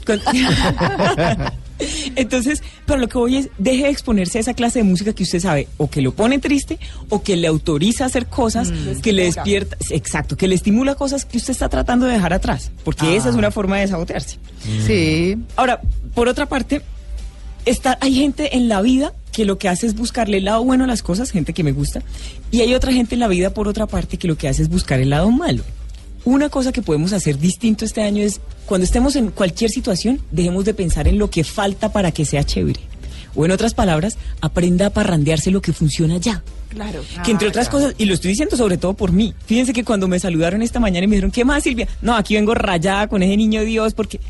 Entonces, 2.16 2.62
pero 2.86 2.98
lo 2.98 3.08
que 3.08 3.18
voy 3.18 3.36
es, 3.36 3.50
deje 3.58 3.84
de 3.84 3.90
exponerse 3.90 4.38
a 4.38 4.40
esa 4.40 4.54
clase 4.54 4.80
de 4.80 4.84
música 4.84 5.12
que 5.12 5.22
usted 5.22 5.40
sabe 5.40 5.68
o 5.76 5.88
que 5.88 6.02
lo 6.02 6.12
pone 6.12 6.38
triste 6.38 6.78
o 7.08 7.22
que 7.22 7.36
le 7.36 7.46
autoriza 7.46 8.04
a 8.04 8.06
hacer 8.08 8.26
cosas 8.26 8.72
que 9.02 9.12
le 9.12 9.24
despierta, 9.24 9.76
exacto, 9.90 10.36
que 10.36 10.48
le 10.48 10.54
estimula 10.54 10.94
cosas 10.96 11.24
que 11.24 11.38
usted 11.38 11.52
está 11.52 11.68
tratando 11.68 12.06
de 12.06 12.14
dejar 12.14 12.32
atrás, 12.32 12.72
porque 12.84 13.16
esa 13.16 13.28
es 13.28 13.36
una 13.36 13.50
forma 13.50 13.78
de 13.78 13.86
sabotearse. 13.86 14.38
Sí. 14.86 15.36
Ahora, 15.56 15.80
por 16.14 16.28
otra 16.28 16.46
parte, 16.46 16.82
está, 17.64 17.96
hay 18.00 18.14
gente 18.14 18.56
en 18.56 18.68
la 18.68 18.82
vida 18.82 19.12
que 19.32 19.44
lo 19.44 19.58
que 19.58 19.68
hace 19.68 19.86
es 19.86 19.94
buscarle 19.94 20.38
el 20.38 20.46
lado 20.46 20.64
bueno 20.64 20.84
a 20.84 20.86
las 20.88 21.02
cosas, 21.02 21.30
gente 21.30 21.52
que 21.52 21.62
me 21.62 21.70
gusta, 21.70 22.02
y 22.50 22.60
hay 22.60 22.74
otra 22.74 22.92
gente 22.92 23.14
en 23.14 23.20
la 23.20 23.28
vida, 23.28 23.54
por 23.54 23.68
otra 23.68 23.86
parte, 23.86 24.16
que 24.16 24.26
lo 24.26 24.36
que 24.36 24.48
hace 24.48 24.62
es 24.62 24.68
buscar 24.68 24.98
el 24.98 25.10
lado 25.10 25.30
malo. 25.30 25.62
Una 26.24 26.48
cosa 26.48 26.72
que 26.72 26.82
podemos 26.82 27.12
hacer 27.12 27.38
distinto 27.38 27.84
este 27.84 28.02
año 28.02 28.22
es, 28.22 28.40
cuando 28.66 28.84
estemos 28.84 29.16
en 29.16 29.30
cualquier 29.30 29.70
situación, 29.70 30.20
dejemos 30.30 30.64
de 30.64 30.74
pensar 30.74 31.08
en 31.08 31.18
lo 31.18 31.30
que 31.30 31.44
falta 31.44 31.90
para 31.92 32.10
que 32.12 32.24
sea 32.24 32.44
chévere. 32.44 32.80
O 33.34 33.44
en 33.44 33.50
otras 33.50 33.72
palabras, 33.74 34.18
aprenda 34.40 34.86
a 34.86 34.90
parrandearse 34.90 35.50
lo 35.50 35.62
que 35.62 35.72
funciona 35.72 36.16
ya. 36.18 36.42
Claro. 36.70 37.02
Que 37.24 37.30
entre 37.30 37.48
otras 37.48 37.68
cosas, 37.68 37.94
y 37.96 38.04
lo 38.04 38.14
estoy 38.14 38.30
diciendo 38.30 38.56
sobre 38.56 38.76
todo 38.76 38.94
por 38.94 39.12
mí, 39.12 39.32
fíjense 39.46 39.72
que 39.72 39.84
cuando 39.84 40.06
me 40.08 40.18
saludaron 40.18 40.60
esta 40.60 40.80
mañana 40.80 41.04
y 41.04 41.08
me 41.08 41.16
dijeron, 41.16 41.30
¿qué 41.30 41.44
más 41.44 41.62
Silvia? 41.62 41.88
No, 42.02 42.14
aquí 42.14 42.34
vengo 42.34 42.54
rayada 42.54 43.06
con 43.06 43.22
ese 43.22 43.36
niño 43.36 43.62
Dios 43.62 43.94
porque 43.94 44.20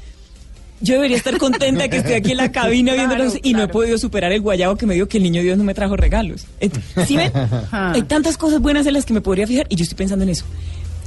yo 0.81 0.95
debería 0.95 1.17
estar 1.17 1.37
contenta 1.39 1.83
de 1.85 1.91
que 1.91 1.97
estoy 1.97 2.15
aquí 2.15 2.31
en 2.33 2.37
la 2.37 2.53
cabina 2.53 2.93
Claro, 2.95 3.09
viéndolos 3.09 3.39
y 3.43 3.55
no 3.55 3.63
he 3.65 3.69
podido 3.69 3.99
superar 3.99 4.31
el 4.31 4.41
guayabo 4.41 4.77
que 4.77 4.87
me 4.87 4.95
dio 4.95 5.09
que 5.09 5.17
el 5.17 5.25
niño 5.25 5.43
Dios 5.43 5.59
no 5.59 5.65
me 5.65 5.75
trajo 5.75 5.97
regalos. 5.97 6.47
Ent- 6.61 6.81
¿Sí 7.07 7.17
ven? 7.17 7.33
Hay 7.73 8.03
tantas 8.03 8.37
cosas 8.37 8.61
buenas 8.61 8.87
en 8.87 8.93
las 8.95 9.05
que 9.05 9.15
me 9.15 9.21
podría 9.21 9.47
fijar 9.47 9.67
y 9.69 9.75
yo 9.77 9.83
estoy 9.83 9.97
pensando 9.97 10.23
en 10.23 10.29
eso. 10.29 10.45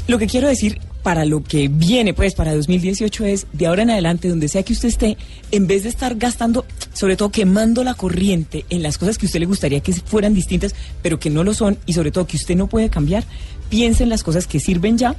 Lo 0.08 0.18
que 0.18 0.28
quiero 0.28 0.48
decir 0.48 0.80
para 1.04 1.26
lo 1.26 1.44
que 1.44 1.68
viene, 1.68 2.14
pues, 2.14 2.36
para 2.36 2.54
2018 2.54 3.26
es, 3.26 3.48
de 3.54 3.68
ahora 3.68 3.84
en 3.84 3.90
adelante, 3.90 4.28
donde 4.28 4.48
sea 4.48 4.64
que 4.64 4.74
usted 4.74 4.90
esté, 4.90 5.18
en 5.52 5.68
vez 5.68 5.84
de 5.84 5.90
estar 5.90 6.16
gastando, 6.16 6.66
sobre 6.94 7.18
todo 7.18 7.30
quemando 7.30 7.84
la 7.84 7.96
corriente 7.96 8.66
en 8.70 8.84
las 8.84 8.98
cosas 8.98 9.18
que 9.18 9.26
a 9.26 9.28
usted 9.28 9.40
le 9.40 9.46
gustaría 9.46 9.80
que 9.80 9.94
fueran 9.94 10.34
distintas, 10.34 10.76
pero 11.02 11.20
que 11.20 11.30
no 11.30 11.44
lo 11.44 11.54
son, 11.54 11.78
y 11.86 11.94
sobre 11.94 12.12
todo 12.12 12.28
que 12.28 12.38
usted 12.38 12.56
no 12.56 12.68
puede 12.68 12.90
cambiar, 12.90 13.24
piense 13.70 14.04
en 14.04 14.10
las 14.10 14.24
cosas 14.24 14.48
que 14.48 14.60
sirven 14.60 14.98
ya, 14.98 15.16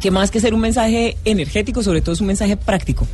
que 0.00 0.10
más 0.10 0.30
que 0.30 0.40
ser 0.40 0.54
un 0.54 0.60
mensaje 0.60 1.16
energético, 1.24 1.82
sobre 1.82 2.00
todo 2.00 2.12
es 2.12 2.20
un 2.20 2.28
mensaje 2.28 2.56
práctico. 2.56 3.06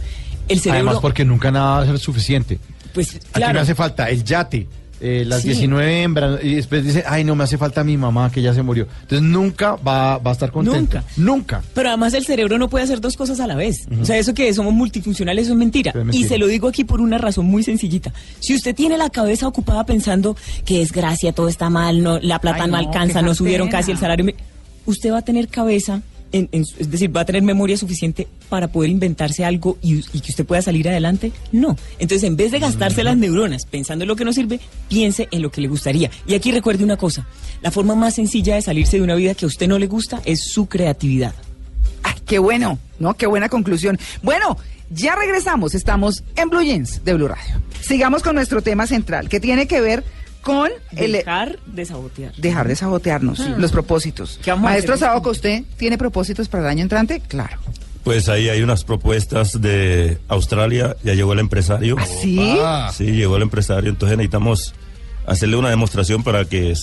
El 0.49 0.61
cerebro, 0.61 0.89
Además, 0.91 1.01
porque 1.01 1.25
nunca 1.25 1.51
nada 1.51 1.77
va 1.77 1.83
a 1.83 1.87
ser 1.87 1.99
suficiente. 1.99 2.59
pues, 2.93 3.15
Aquí 3.15 3.23
claro. 3.33 3.55
me 3.55 3.61
hace 3.61 3.75
falta 3.75 4.11
el 4.11 4.23
yate, 4.25 4.67
eh, 5.05 5.25
las 5.27 5.43
Sí. 5.43 5.49
19 5.49 6.03
hembras, 6.03 6.41
y 6.43 6.55
después 6.55 6.83
dice, 6.83 7.05
ay, 7.07 7.25
no 7.25 7.37
me 7.37 7.45
hace 7.45 7.59
falta 7.59 7.85
mi 7.85 7.97
mamá 7.97 8.33
que 8.33 8.41
ya 8.41 8.55
se 8.55 8.63
murió. 8.63 8.89
Entonces 9.03 9.23
nunca 9.23 9.77
va, 9.77 10.17
va 10.19 10.31
a 10.31 10.33
estar 10.33 10.51
contento. 10.51 10.79
Nunca. 10.81 11.05
Nunca. 11.17 11.63
Pero 11.75 11.89
además 11.91 12.15
el 12.15 12.25
cerebro 12.25 12.59
no 12.59 12.69
puede 12.69 12.85
hacer 12.85 13.01
dos 13.01 13.17
cosas 13.17 13.39
a 13.41 13.47
la 13.47 13.55
vez. 13.55 13.87
O 14.01 14.05
sea, 14.05 14.17
eso 14.17 14.33
que 14.33 14.53
somos 14.55 14.73
multifuncionales 14.73 15.45
eso 15.45 15.53
es 15.53 15.59
mentira. 15.59 15.91
Es 15.91 15.97
mentira. 15.97 16.25
Y 16.25 16.27
se 16.27 16.39
lo 16.39 16.47
digo 16.47 16.69
aquí 16.69 16.85
por 16.85 17.01
una 17.01 17.19
razón 17.19 17.47
muy 17.47 17.63
sencillita. 17.63 18.13
Si 18.41 18.55
usted 18.55 18.75
tiene 18.75 18.97
la 18.97 19.11
cabeza 19.11 19.47
ocupada 19.47 19.85
pensando 19.85 20.37
que 20.65 20.79
desgracia, 20.79 21.33
todo 21.33 21.49
está 21.49 21.69
mal, 21.69 22.03
no, 22.03 22.19
la 22.21 22.41
plata 22.41 22.65
Ay, 22.65 22.71
no, 22.71 22.81
no, 22.81 22.89
alcanza, 22.89 23.21
no 23.21 23.35
subieron 23.35 23.69
casi 23.69 23.91
el 23.91 23.99
salario, 23.99 24.33
usted 24.87 25.13
va 25.13 25.19
a 25.19 25.23
tener 25.23 25.49
cabeza, 25.49 26.01
en- 26.35 26.49
en 26.53 26.65
su- 26.67 26.75
es 26.79 26.91
decir, 26.91 27.17
va 27.17 27.23
a 27.23 27.25
tener 27.25 27.43
memoria 27.43 27.77
suficiente 27.77 28.29
para 28.49 28.69
poder 28.69 28.91
inventarse 28.91 29.45
algo 29.45 29.79
y, 29.81 30.05
y 30.13 30.21
que 30.21 30.31
usted 30.31 30.45
pueda 30.45 30.61
salir 30.63 30.89
adelante. 30.89 31.33
No. 31.53 31.77
Entonces, 31.99 32.25
en 32.29 32.37
vez 32.37 32.51
de 32.53 32.59
gastarse 32.59 33.03
las 33.05 33.17
neuronas 33.17 33.65
pensando 33.67 34.05
en 34.05 34.09
lo 34.09 34.17
que 34.17 34.25
no 34.25 34.33
sirve, 34.33 34.61
piense 34.89 35.29
en 35.31 35.41
lo 35.43 35.51
que 35.51 35.61
le 35.61 35.69
gustaría. 35.69 36.11
Y 36.27 36.35
aquí 36.35 36.53
recuerde 36.53 36.85
una 36.85 36.97
cosa, 36.97 37.27
la 37.63 37.71
forma 37.71 37.95
más 37.95 38.15
sencilla 38.15 38.57
de 38.57 38.63
salirse 38.63 38.97
de 38.99 39.03
una 39.05 39.15
vida 39.15 39.35
que 39.35 39.45
a 39.45 39.49
usted 39.49 39.69
no 39.69 39.79
le 39.79 39.87
gusta 39.87 40.21
es 40.25 40.45
su 40.45 40.67
creatividad. 40.67 41.35
Ay, 42.03 42.15
qué 42.27 42.39
bueno, 42.39 42.79
¿no? 42.99 43.15
Qué 43.15 43.27
buena 43.27 43.49
conclusión. 43.49 43.99
Bueno, 44.23 44.59
ya 44.91 45.15
regresamos. 45.17 45.75
Estamos 45.75 46.23
en 46.37 46.51
Blue 46.51 46.63
Jeans 46.63 47.03
de 47.05 47.15
Blue 47.15 47.29
Radio. 47.29 47.55
Sigamos 47.81 48.23
con 48.23 48.35
nuestro 48.35 48.61
tema 48.61 48.87
central, 48.87 49.29
que 49.29 49.41
tiene 49.41 49.67
que 49.67 49.81
ver 49.81 50.05
con 50.45 50.71
el 50.93 51.13
Dejar 51.13 51.59
de 51.67 51.85
sabotear. 51.85 52.33
dejar 52.37 52.69
de 52.69 52.77
sabotearnos 52.77 53.39
los 53.59 53.73
propósitos. 53.73 54.39
¿Qué 54.43 54.51
vamos 54.51 54.67
a 54.67 54.71
Maestro 54.71 54.95
hacer? 54.95 55.09
Saoco, 55.09 55.31
¿usted 55.31 55.65
tiene 55.77 55.97
propósitos 55.99 56.49
para 56.49 56.65
el 56.65 56.69
año 56.71 56.83
entrante? 56.83 57.21
Claro. 57.27 57.59
Pues 58.05 58.29
ahí 58.29 58.51
hay 58.51 58.61
unas 58.63 58.85
propuestas 58.85 59.61
de 59.63 60.19
Australia, 60.29 60.95
ya 61.03 61.15
llegó 61.15 61.33
el 61.33 61.39
empresario. 61.39 61.97
¿Sí? 62.21 62.39
Sí, 62.95 63.05
llegó 63.13 63.37
el 63.37 63.43
empresario, 63.43 63.89
entonces 63.91 64.19
necesitamos 64.19 64.75
hacerle 65.27 65.57
una 65.57 65.71
demostración 65.71 66.23
para 66.23 66.45
que 66.45 66.73
eh, 66.73 66.77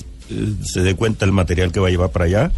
se 0.63 0.81
dé 0.81 0.95
cuenta 0.95 1.25
el 1.25 1.31
material 1.31 1.71
que 1.71 1.79
va 1.79 1.89
a 1.89 1.91
llevar 1.91 2.09
para 2.09 2.25
allá. 2.25 2.51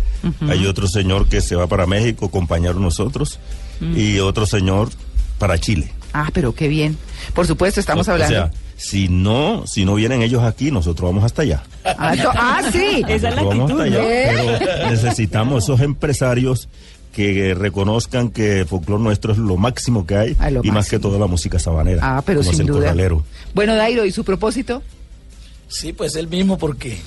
Hay 0.48 0.66
otro 0.66 0.88
señor 0.88 1.28
que 1.28 1.42
se 1.42 1.58
va 1.58 1.68
para 1.68 1.86
México, 1.88 2.28
acompañar 2.28 2.78
a 2.78 2.80
nosotros, 2.80 3.38
y 3.82 4.20
otro 4.20 4.46
señor 4.46 4.90
para 5.40 5.58
Chile. 5.58 5.92
Ah, 6.14 6.30
pero 6.34 6.56
qué 6.56 6.70
bien. 6.70 6.98
Por 7.34 7.46
supuesto, 7.48 7.82
estamos 7.82 8.08
O- 8.08 8.12
hablando. 8.14 8.34
O 8.46 8.48
sea, 8.50 8.52
si 8.84 9.08
no, 9.08 9.66
si 9.66 9.86
no 9.86 9.96
vienen 9.96 10.22
ellos 10.22 10.44
aquí, 10.44 10.70
nosotros 10.70 11.10
vamos 11.10 11.24
hasta 11.24 11.44
allá. 11.44 11.64
ah, 11.86 12.16
to- 12.22 12.32
ah, 12.34 12.62
sí. 12.72 13.02
Esa 13.08 13.30
es 13.30 13.36
la 13.36 13.44
vamos 13.44 13.72
actitud, 13.72 13.82
hasta 13.82 13.84
allá, 13.98 14.44
¿no? 14.44 14.58
Pero 14.60 14.90
necesitamos 14.92 15.64
esos 15.64 15.80
empresarios 15.80 16.68
que 17.14 17.54
reconozcan 17.54 18.30
que 18.30 18.60
el 18.62 18.66
folclore 18.66 19.02
nuestro 19.04 19.32
es 19.32 19.38
lo 19.38 19.56
máximo 19.56 20.06
que 20.06 20.18
hay 20.18 20.36
Ah, 20.40 20.50
lo 20.50 20.62
y 20.64 20.72
más 20.72 20.90
que 20.90 21.00
toda 21.00 21.18
la 21.20 21.28
música 21.28 21.60
sabanera. 21.60 22.02
Ah, 22.18 22.22
pero 22.26 22.44
sin 22.44 22.66
duda. 22.66 22.80
corralero. 22.82 23.24
Bueno, 23.54 23.76
Dairo, 23.76 24.04
¿y 24.06 24.12
su 24.12 24.24
propósito? 24.26 24.82
Sí, 25.70 25.94
pues 25.94 26.16
el 26.16 26.28
mismo 26.28 26.58
porque 26.58 26.98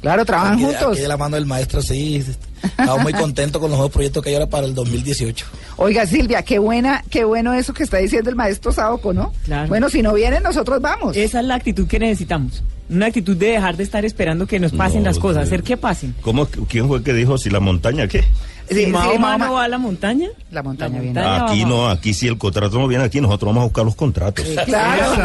Claro, 0.00 0.24
trabajan 0.24 0.54
aquí, 0.54 0.64
juntos. 0.64 0.92
aquí 0.92 1.00
de 1.00 1.08
la 1.08 1.16
mano 1.16 1.36
del 1.36 1.46
maestro, 1.46 1.82
sí. 1.82 2.24
Estamos 2.62 3.02
muy 3.02 3.12
contentos 3.12 3.60
con 3.60 3.70
los 3.70 3.78
nuevos 3.78 3.92
proyectos 3.92 4.22
que 4.22 4.30
hay 4.30 4.34
ahora 4.36 4.48
para 4.48 4.66
el 4.66 4.74
2018. 4.74 5.46
Oiga, 5.76 6.06
Silvia, 6.06 6.42
qué 6.42 6.58
buena, 6.58 7.04
qué 7.10 7.24
bueno 7.24 7.52
eso 7.54 7.72
que 7.74 7.82
está 7.82 7.98
diciendo 7.98 8.28
el 8.30 8.36
maestro 8.36 8.72
Saoco, 8.72 9.12
¿no? 9.12 9.32
Claro. 9.44 9.68
Bueno, 9.68 9.88
si 9.90 10.02
no 10.02 10.12
vienen, 10.14 10.42
nosotros 10.42 10.80
vamos. 10.80 11.16
Esa 11.16 11.40
es 11.40 11.46
la 11.46 11.54
actitud 11.54 11.86
que 11.86 11.98
necesitamos. 11.98 12.62
Una 12.88 13.06
actitud 13.06 13.36
de 13.36 13.46
dejar 13.52 13.76
de 13.76 13.84
estar 13.84 14.04
esperando 14.04 14.46
que 14.46 14.58
nos 14.58 14.72
pasen 14.72 15.02
No, 15.04 15.10
las 15.10 15.18
cosas, 15.18 15.44
sí. 15.48 15.54
hacer 15.54 15.62
que 15.62 15.76
pasen. 15.76 16.14
¿Cómo, 16.22 16.46
¿Quién 16.46 16.88
fue 16.88 17.02
que 17.02 17.12
dijo 17.14 17.38
si 17.38 17.48
la 17.48 17.60
montaña 17.60 18.08
qué? 18.08 18.24
Sí, 18.70 18.76
si 18.76 18.84
sí, 18.84 18.90
Mahoma 18.90 19.18
Mahoma- 19.36 19.46
no 19.46 19.52
va 19.54 19.64
a 19.64 19.68
la 19.68 19.78
montaña, 19.78 20.28
La 20.50 20.62
montaña 20.62 20.94
La 20.96 21.00
viene. 21.02 21.20
montaña. 21.20 21.44
Aquí 21.46 21.62
vamos. 21.62 21.76
no, 21.78 21.88
aquí 21.88 22.14
si 22.14 22.28
el 22.28 22.38
contrato 22.38 22.78
no 22.78 22.86
viene 22.88 23.04
aquí, 23.04 23.20
nosotros 23.20 23.48
vamos 23.48 23.62
a 23.62 23.64
buscar 23.64 23.84
los 23.84 23.94
contratos. 23.96 24.46
Claro. 24.64 25.16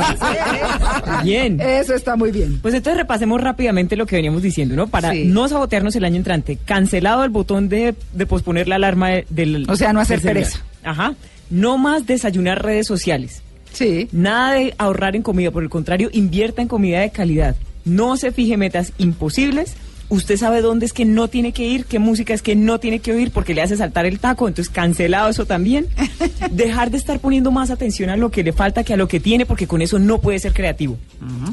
bien. 1.24 1.60
Eso 1.62 1.94
está 1.94 2.16
muy 2.16 2.32
bien. 2.32 2.60
Pues 2.62 2.74
entonces 2.74 2.98
repasemos 3.00 3.42
rápidamente 3.42 3.96
lo 3.96 4.06
que 4.06 4.16
veníamos 4.16 4.42
diciendo, 4.42 4.76
¿no? 4.76 4.88
Para 4.88 5.12
Sí. 5.12 5.26
no 5.26 5.48
sabotearnos 5.48 5.96
el 5.96 6.06
año 6.06 6.18
entrante. 6.18 6.58
Cancelado 6.66 7.24
el 7.24 7.30
botón 7.30 7.70
de, 7.70 7.96
de 8.14 8.26
posponer 8.26 8.68
la 8.68 8.76
alarma 8.76 9.10
de- 9.10 9.26
del... 9.30 9.70
O 9.70 9.76
sea, 9.76 9.94
no 9.94 10.00
hacer 10.00 10.22
pereza. 10.22 10.60
Ajá. 10.84 11.14
No 11.50 11.78
más 11.78 12.06
desayunar 12.06 12.64
redes 12.64 12.88
sociales. 12.88 13.42
Sí. 13.74 14.08
Nada 14.12 14.54
de 14.54 14.74
ahorrar 14.78 15.16
en 15.16 15.22
comida, 15.22 15.52
por 15.52 15.64
el 15.64 15.70
contrario, 15.70 16.10
invierta 16.14 16.62
en 16.62 16.68
comida 16.68 17.02
de 17.02 17.12
calidad. 17.12 17.56
No 17.84 18.18
se 18.18 18.32
fije 18.32 18.58
metas 18.58 18.94
imposibles. 18.98 19.76
Usted 20.10 20.38
sabe 20.38 20.62
dónde 20.62 20.86
es 20.86 20.94
que 20.94 21.06
no 21.06 21.28
tiene 21.28 21.52
que 21.52 21.64
ir, 21.64 21.86
qué 21.86 22.00
música 22.00 22.34
es 22.34 22.42
que 22.42 22.56
no 22.56 22.80
tiene 22.80 23.00
que 23.00 23.12
oír 23.12 23.32
porque 23.32 23.54
le 23.54 23.62
hace 23.62 23.76
saltar 23.76 24.06
el 24.06 24.20
taco, 24.20 24.48
entonces 24.48 24.74
cancelado 24.74 25.30
eso 25.30 25.46
también. 25.46 25.88
Dejar 26.52 26.92
de 26.92 26.98
estar 26.98 27.20
poniendo 27.20 27.52
más 27.52 27.72
atención 27.72 28.10
a 28.10 28.18
lo 28.18 28.30
que 28.30 28.44
le 28.44 28.54
falta 28.54 28.84
que 28.84 28.94
a 28.94 28.98
lo 28.98 29.08
que 29.08 29.20
tiene 29.20 29.46
porque 29.46 29.68
con 29.68 29.82
eso 29.82 30.00
no 30.00 30.22
puede 30.22 30.40
ser 30.40 30.54
creativo. 30.54 30.98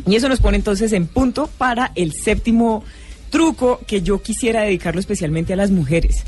Y 0.07 0.17
eso 0.17 0.29
nos 0.29 0.41
pone 0.41 0.57
entonces 0.57 0.93
en 0.93 1.07
punto 1.07 1.49
para 1.59 1.93
el 1.95 2.13
séptimo 2.13 2.85
truco 3.33 3.81
que 3.87 4.03
yo 4.03 4.23
quisiera 4.23 4.61
dedicarlo 4.61 5.01
especialmente 5.01 5.55
a 5.55 5.57
las 5.57 5.71
mujeres. 5.71 6.23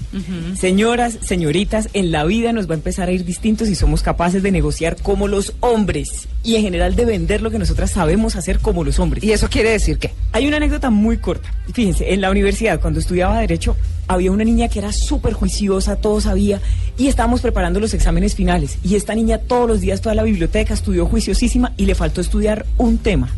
Señoras, 0.58 1.18
señoritas, 1.20 1.90
en 1.92 2.10
la 2.10 2.24
vida 2.24 2.52
nos 2.52 2.68
va 2.68 2.72
a 2.72 2.78
empezar 2.78 3.08
a 3.08 3.12
ir 3.12 3.26
distintos 3.26 3.68
si 3.68 3.74
somos 3.74 4.02
capaces 4.02 4.42
de 4.42 4.50
negociar 4.50 4.96
como 5.00 5.28
los 5.28 5.52
hombres 5.60 6.28
y 6.42 6.56
en 6.56 6.62
general 6.62 6.96
de 6.96 7.04
vender 7.04 7.42
lo 7.42 7.50
que 7.50 7.58
nosotras 7.58 7.90
sabemos 7.90 8.36
hacer 8.36 8.58
como 8.58 8.84
los 8.84 8.98
hombres. 8.98 9.22
¿Y 9.22 9.32
eso 9.32 9.48
quiere 9.50 9.70
decir 9.70 9.98
qué? 9.98 10.12
Hay 10.32 10.46
una 10.46 10.56
anécdota 10.56 10.88
muy 10.88 11.18
corta. 11.18 11.52
Fíjense, 11.74 12.14
en 12.14 12.22
la 12.22 12.30
universidad, 12.30 12.80
cuando 12.80 13.00
estudiaba 13.00 13.38
Derecho, 13.38 13.76
había 14.08 14.32
una 14.32 14.44
niña 14.44 14.68
que 14.68 14.78
era 14.78 14.92
súper 14.92 15.34
juiciosa, 15.34 15.96
todo 15.96 16.22
sabía, 16.22 16.62
y 16.96 17.08
estábamos 17.08 17.42
preparando 17.42 17.80
los 17.80 17.92
exámenes 17.92 18.34
finales. 18.34 18.78
Y 18.82 18.94
esta 18.94 19.14
niña 19.14 19.38
todos 19.38 19.68
los 19.68 19.80
días, 19.82 20.00
toda 20.00 20.14
la 20.14 20.22
biblioteca, 20.22 20.72
estudió 20.72 21.04
juiciosísima 21.04 21.74
y 21.76 21.84
le 21.84 21.94
faltó 21.94 22.22
estudiar 22.22 22.64
un 22.78 22.96
tema. 22.96 23.30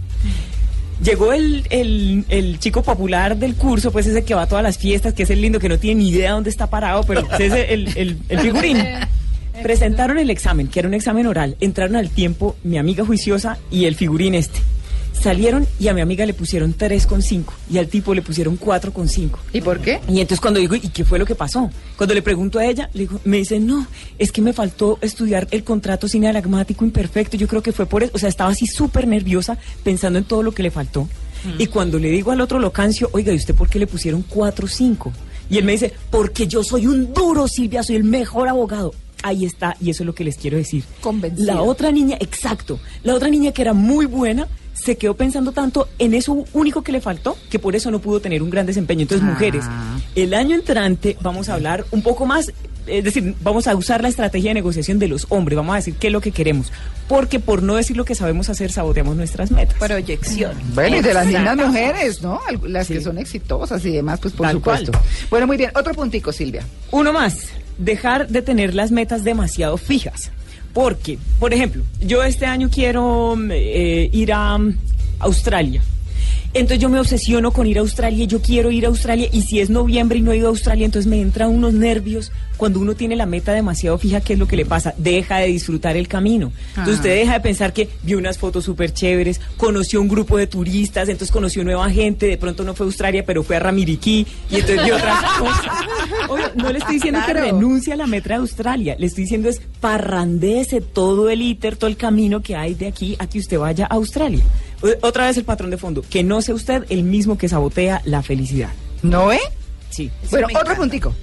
Llegó 1.03 1.33
el, 1.33 1.67
el- 1.71 2.25
el 2.29 2.59
chico 2.59 2.83
popular 2.83 3.37
del 3.37 3.55
curso, 3.55 3.91
pues 3.93 4.07
ese 4.07 4.25
que 4.25 4.35
va 4.35 4.43
a 4.43 4.47
todas 4.49 4.65
las 4.65 4.79
fiestas, 4.79 5.13
que 5.13 5.25
es 5.25 5.31
el 5.31 5.41
lindo, 5.43 5.59
que 5.61 5.69
no 5.69 5.79
tiene 5.79 6.03
ni 6.03 6.09
idea 6.11 6.33
dónde 6.33 6.49
está 6.51 6.69
parado, 6.69 7.03
pero 7.05 7.21
es 7.39 7.53
el, 7.53 7.89
el- 7.97 8.19
el 8.29 8.39
figurín. 8.41 8.79
Presentaron 9.63 10.19
el 10.19 10.29
examen, 10.31 10.69
que 10.69 10.81
era 10.81 10.89
un 10.89 10.95
examen 10.95 11.27
oral. 11.27 11.57
Entraron 11.61 11.97
al 11.97 12.11
tiempo 12.11 12.57
mi 12.63 12.77
amiga 12.79 13.05
juiciosa 13.07 13.59
y 13.71 13.87
el 13.87 13.95
figurín 13.95 14.35
este. 14.35 14.59
Salieron 15.27 15.67
y 15.81 15.89
a 15.89 15.93
mi 15.93 16.01
amiga 16.03 16.25
le 16.25 16.35
pusieron 16.35 16.79
3,5 16.79 17.47
y 17.69 17.79
al 17.79 17.89
tipo 17.89 18.15
le 18.15 18.23
pusieron 18.23 18.61
4,5. 18.61 19.31
¿Y 19.53 19.61
por 19.61 19.81
qué? 19.81 20.01
Y 20.07 20.21
entonces 20.21 20.41
cuando 20.41 20.61
digo, 20.61 20.77
¿y 20.77 20.89
qué 20.89 21.05
fue 21.05 21.19
lo 21.19 21.27
que 21.27 21.35
pasó? 21.35 21.69
Cuando 21.97 22.15
le 22.15 22.23
pregunto 22.23 22.61
a 22.61 22.65
ella, 22.65 22.89
le 22.93 23.01
digo, 23.01 23.21
me 23.25 23.39
dice, 23.39 23.59
no, 23.59 23.89
es 24.21 24.31
que 24.31 24.41
me 24.41 24.53
faltó 24.53 25.01
estudiar 25.01 25.49
el 25.51 25.65
contrato 25.65 26.07
sinalagmático 26.07 26.85
imperfecto. 26.85 27.37
Yo 27.37 27.49
creo 27.49 27.61
que 27.61 27.73
fue 27.73 27.87
por 27.87 28.05
eso. 28.05 28.13
O 28.15 28.19
sea, 28.21 28.29
estaba 28.29 28.51
así 28.51 28.69
súper 28.69 29.09
nerviosa 29.09 29.59
pensando 29.83 30.21
en 30.21 30.27
todo 30.27 30.45
lo 30.45 30.53
que 30.53 30.63
le 30.63 30.71
faltó. 30.71 31.09
Y 31.59 31.67
cuando 31.67 31.99
le 31.99 32.09
digo 32.09 32.31
al 32.31 32.41
otro 32.41 32.61
locancio, 32.61 33.11
oiga, 33.11 33.33
¿y 33.33 33.37
usted 33.37 33.57
por 33.57 33.69
qué 33.69 33.81
le 33.81 33.89
pusieron 33.89 34.25
4 34.29 34.69
5? 34.69 35.13
Y 35.51 35.59
él 35.59 35.65
me 35.65 35.73
dice, 35.73 35.93
porque 36.09 36.47
yo 36.47 36.63
soy 36.63 36.87
un 36.87 37.13
duro, 37.13 37.49
Silvia, 37.49 37.83
soy 37.83 37.97
el 37.97 38.05
mejor 38.05 38.49
abogado. 38.49 38.95
Ahí 39.25 39.45
está, 39.45 39.77
y 39.81 39.91
eso 39.91 40.05
es 40.05 40.07
lo 40.07 40.15
que 40.15 40.23
les 40.23 40.37
quiero 40.37 40.57
decir. 40.57 40.85
Convencida. 41.01 41.55
La 41.55 41.63
otra 41.63 41.91
niña, 41.91 42.17
exacto, 42.21 42.79
la 43.03 43.13
otra 43.13 43.29
niña 43.29 43.51
que 43.51 43.63
era 43.63 43.73
muy 43.73 44.07
buena, 44.07 44.47
se 44.81 44.97
quedó 44.97 45.15
pensando 45.15 45.53
tanto 45.53 45.89
en 45.99 46.15
eso 46.15 46.45
único 46.53 46.83
que 46.83 46.93
le 46.93 47.01
faltó, 47.01 47.37
que 47.51 47.59
por 47.59 47.75
eso 47.75 47.91
no 47.91 47.99
pudo 47.99 48.21
tener 48.21 48.43
un 48.43 48.51
gran 48.51 48.67
desempeño. 48.67 49.03
Entonces, 49.03 49.27
Ah. 49.27 49.31
mujeres, 49.33 49.65
el 50.15 50.35
año 50.35 50.55
entrante 50.55 51.17
vamos 51.21 51.49
a 51.49 51.55
hablar 51.55 51.85
un 51.91 52.03
poco 52.03 52.27
más, 52.27 52.53
es 52.87 53.03
decir, 53.03 53.35
vamos 53.43 53.67
a 53.67 53.75
usar 53.75 54.01
la 54.03 54.09
estrategia 54.09 54.51
de 54.51 54.55
negociación 54.55 54.99
de 55.01 55.09
los 55.09 55.27
hombres, 55.31 55.57
vamos 55.57 55.73
a 55.73 55.77
decir 55.77 55.95
qué 55.95 56.07
es 56.09 56.13
lo 56.13 56.21
que 56.21 56.31
queremos, 56.31 56.71
porque 57.09 57.41
por 57.41 57.63
no 57.63 57.75
decir 57.75 57.97
lo 57.97 58.05
que 58.05 58.15
sabemos 58.15 58.49
hacer, 58.49 58.71
saboteamos 58.71 59.17
nuestras 59.17 59.51
metas. 59.51 59.77
Proyección. 59.79 60.53
Bueno, 60.75 60.99
y 60.99 61.01
de 61.01 61.15
las 61.15 61.27
mismas 61.27 61.57
mujeres, 61.57 62.23
¿no? 62.23 62.39
Al- 62.47 62.61
Las 62.73 62.87
que 62.87 63.01
son 63.01 63.19
exitosas 63.19 63.85
y 63.85 63.91
demás, 63.91 64.21
pues 64.21 64.35
por 64.35 64.47
Tal 64.47 64.57
supuesto. 64.57 64.93
cual. 64.93 65.05
Bueno, 65.31 65.47
muy 65.49 65.57
bien. 65.57 65.71
Otro 65.75 65.95
puntico, 65.95 66.31
Silvia. 66.33 66.63
Uno 66.93 67.13
más, 67.13 67.39
dejar 67.79 68.29
de 68.29 68.43
tener 68.43 68.75
las 68.75 68.91
metas 68.93 69.25
demasiado 69.25 69.77
fijas. 69.79 70.31
Porque, 70.77 71.19
por 71.41 71.55
ejemplo, 71.55 71.83
yo 72.03 72.23
este 72.23 72.45
año 72.45 72.69
quiero 72.71 73.35
mm, 73.35 73.51
eh, 73.51 74.11
ir 74.13 74.31
a 74.31 74.59
mm, 74.59 74.77
Australia. 75.21 75.83
Entonces 76.55 76.79
yo 76.79 76.89
me 76.89 76.99
obsesiono 77.01 77.53
con 77.53 77.67
ir 77.67 77.79
a 77.79 77.81
Australia, 77.81 78.25
y 78.25 78.27
yo 78.27 78.41
quiero 78.41 78.71
ir 78.71 78.87
a 78.87 78.89
Australia 78.89 79.29
y 79.33 79.43
si 79.43 79.61
es 79.61 79.69
noviembre 79.71 80.19
y 80.19 80.23
no 80.23 80.33
he 80.33 80.39
ido 80.39 80.47
a 80.47 80.51
Australia, 80.51 80.85
entonces 80.87 81.09
me 81.11 81.21
entran 81.21 81.51
unos 81.51 81.75
nervios. 81.75 82.33
Cuando 82.57 82.81
uno 82.81 82.95
tiene 82.95 83.17
la 83.17 83.27
meta 83.27 83.53
demasiado 83.53 83.99
fija, 83.99 84.23
¿qué 84.23 84.33
es 84.33 84.39
lo 84.39 84.49
que 84.49 84.57
le 84.57 84.65
pasa? 84.65 84.95
Deja 84.97 85.39
de 85.39 85.49
disfrutar 85.49 85.97
el 85.97 86.09
camino. 86.09 86.53
Entonces 86.71 86.95
Ah. 86.95 86.97
usted 86.97 87.15
deja 87.17 87.33
de 87.35 87.41
pensar 87.41 87.75
que 87.75 87.89
vio 88.03 88.17
unas 88.17 88.39
fotos 88.39 88.65
súper 88.65 88.95
chéveres, 88.95 89.41
conoció 89.59 90.01
un 90.01 90.09
grupo 90.09 90.39
de 90.39 90.47
turistas, 90.47 91.09
entonces 91.11 91.31
conoció 91.31 91.63
nueva 91.65 91.91
gente, 91.91 92.27
de 92.27 92.39
pronto 92.39 92.65
no 92.65 92.75
fue 92.75 92.87
a 92.87 92.89
Australia, 92.89 93.25
pero 93.27 93.43
fue 93.43 93.57
a 93.57 93.61
Ramiriquí 93.61 94.27
y 94.51 94.55
entonces 94.55 94.85
vio 94.87 94.97
otras 94.97 95.23
cosas. 95.39 95.73
Obvio, 96.31 96.47
no 96.55 96.73
le 96.73 96.79
estoy 96.79 96.95
diciendo 96.95 97.21
que 97.27 97.35
renuncie 97.35 97.93
a 97.93 97.97
la 97.97 98.07
meta 98.07 98.31
de 98.31 98.35
Australia, 98.37 98.97
le 98.99 99.07
estoy 99.07 99.25
diciendo 99.25 99.51
es 99.51 99.61
parrandese 99.81 100.81
todo 100.81 101.29
el 101.29 101.43
íter, 101.43 101.77
todo 101.77 101.89
el 101.91 101.97
camino 101.99 102.41
que 102.41 102.57
hay 102.57 102.75
de 102.75 102.87
aquí 102.87 103.17
a 103.19 103.27
que 103.27 103.39
usted 103.39 103.59
vaya 103.59 103.87
a 103.91 103.95
Australia. 103.97 104.43
O- 104.83 105.07
Otra 105.07 105.27
vez 105.27 105.37
el 105.37 105.45
patrón 105.45 105.71
de 105.71 105.77
fondo, 105.79 106.03
que 106.09 106.23
no 106.23 106.41
sea 106.43 106.55
usted 106.55 106.85
el 106.89 107.03
mismo 107.03 107.39
que 107.39 107.49
sabotea 107.49 108.03
la 108.05 108.23
felicidad. 108.23 108.71
¿No 109.03 109.27
ve? 109.27 109.39
Sí. 109.91 110.11
Bueno, 110.31 110.49
otro 110.59 110.75
puntico. 110.77 111.15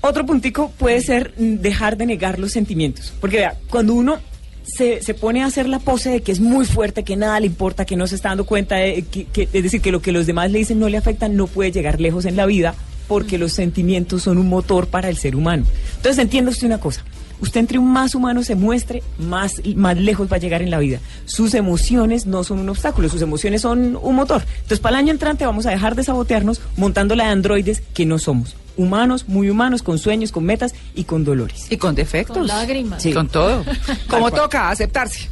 Otro 0.00 0.24
puntico 0.24 0.70
puede 0.78 1.00
ser 1.00 1.34
mm, 1.36 1.56
dejar 1.56 1.96
de 1.96 2.06
negar 2.06 2.38
los 2.38 2.52
sentimientos. 2.52 3.12
Porque 3.20 3.38
vea, 3.38 3.56
cuando 3.70 3.94
uno 3.94 4.18
se, 4.64 5.02
se 5.02 5.14
pone 5.14 5.42
a 5.42 5.46
hacer 5.46 5.68
la 5.68 5.78
pose 5.78 6.10
de 6.10 6.20
que 6.22 6.32
es 6.32 6.40
muy 6.40 6.64
fuerte, 6.64 7.02
que 7.04 7.16
nada 7.16 7.40
le 7.40 7.46
importa, 7.46 7.84
que 7.84 7.96
no 7.96 8.06
se 8.06 8.14
está 8.14 8.28
dando 8.30 8.44
cuenta, 8.46 8.76
de, 8.76 9.02
que, 9.02 9.24
que- 9.24 9.48
es 9.52 9.62
decir, 9.62 9.80
que 9.80 9.92
lo 9.92 10.00
que 10.02 10.12
los 10.12 10.26
demás 10.26 10.50
le 10.50 10.58
dicen 10.58 10.78
no 10.78 10.88
le 10.88 10.96
afecta, 10.98 11.28
no 11.28 11.46
puede 11.46 11.72
llegar 11.72 12.00
lejos 12.00 12.24
en 12.24 12.36
la 12.36 12.46
vida 12.46 12.74
porque 13.08 13.38
los 13.38 13.52
sentimientos 13.52 14.22
son 14.22 14.38
un 14.38 14.48
motor 14.48 14.88
para 14.88 15.08
el 15.08 15.16
ser 15.16 15.36
humano. 15.36 15.64
Entonces 15.96 16.18
entienda 16.22 16.50
usted 16.50 16.66
una 16.66 16.80
cosa. 16.80 17.04
Usted 17.40 17.60
entre 17.60 17.78
un 17.78 17.92
más 17.92 18.14
humano 18.14 18.42
se 18.42 18.54
muestre, 18.54 19.02
más, 19.18 19.60
más 19.74 19.96
lejos 19.96 20.30
va 20.30 20.36
a 20.36 20.40
llegar 20.40 20.62
en 20.62 20.70
la 20.70 20.78
vida. 20.78 21.00
Sus 21.26 21.54
emociones 21.54 22.26
no 22.26 22.44
son 22.44 22.58
un 22.58 22.68
obstáculo, 22.68 23.08
sus 23.08 23.22
emociones 23.22 23.62
son 23.62 23.98
un 24.00 24.16
motor. 24.16 24.42
Entonces, 24.54 24.80
para 24.80 24.96
el 24.96 25.04
año 25.04 25.12
entrante 25.12 25.44
vamos 25.44 25.66
a 25.66 25.70
dejar 25.70 25.94
de 25.94 26.04
sabotearnos 26.04 26.60
montando 26.76 27.14
la 27.14 27.24
de 27.24 27.30
androides 27.30 27.82
que 27.94 28.06
no 28.06 28.18
somos. 28.18 28.56
Humanos, 28.76 29.26
muy 29.28 29.48
humanos, 29.48 29.82
con 29.82 29.98
sueños, 29.98 30.32
con 30.32 30.44
metas 30.44 30.74
y 30.94 31.04
con 31.04 31.24
dolores. 31.24 31.66
Y 31.70 31.76
con 31.76 31.94
defectos. 31.94 32.36
Con 32.36 32.46
lágrimas. 32.46 33.02
Sí. 33.02 33.12
Con 33.12 33.28
todo. 33.28 33.64
Como 34.08 34.30
toca, 34.30 34.70
aceptarse. 34.70 35.28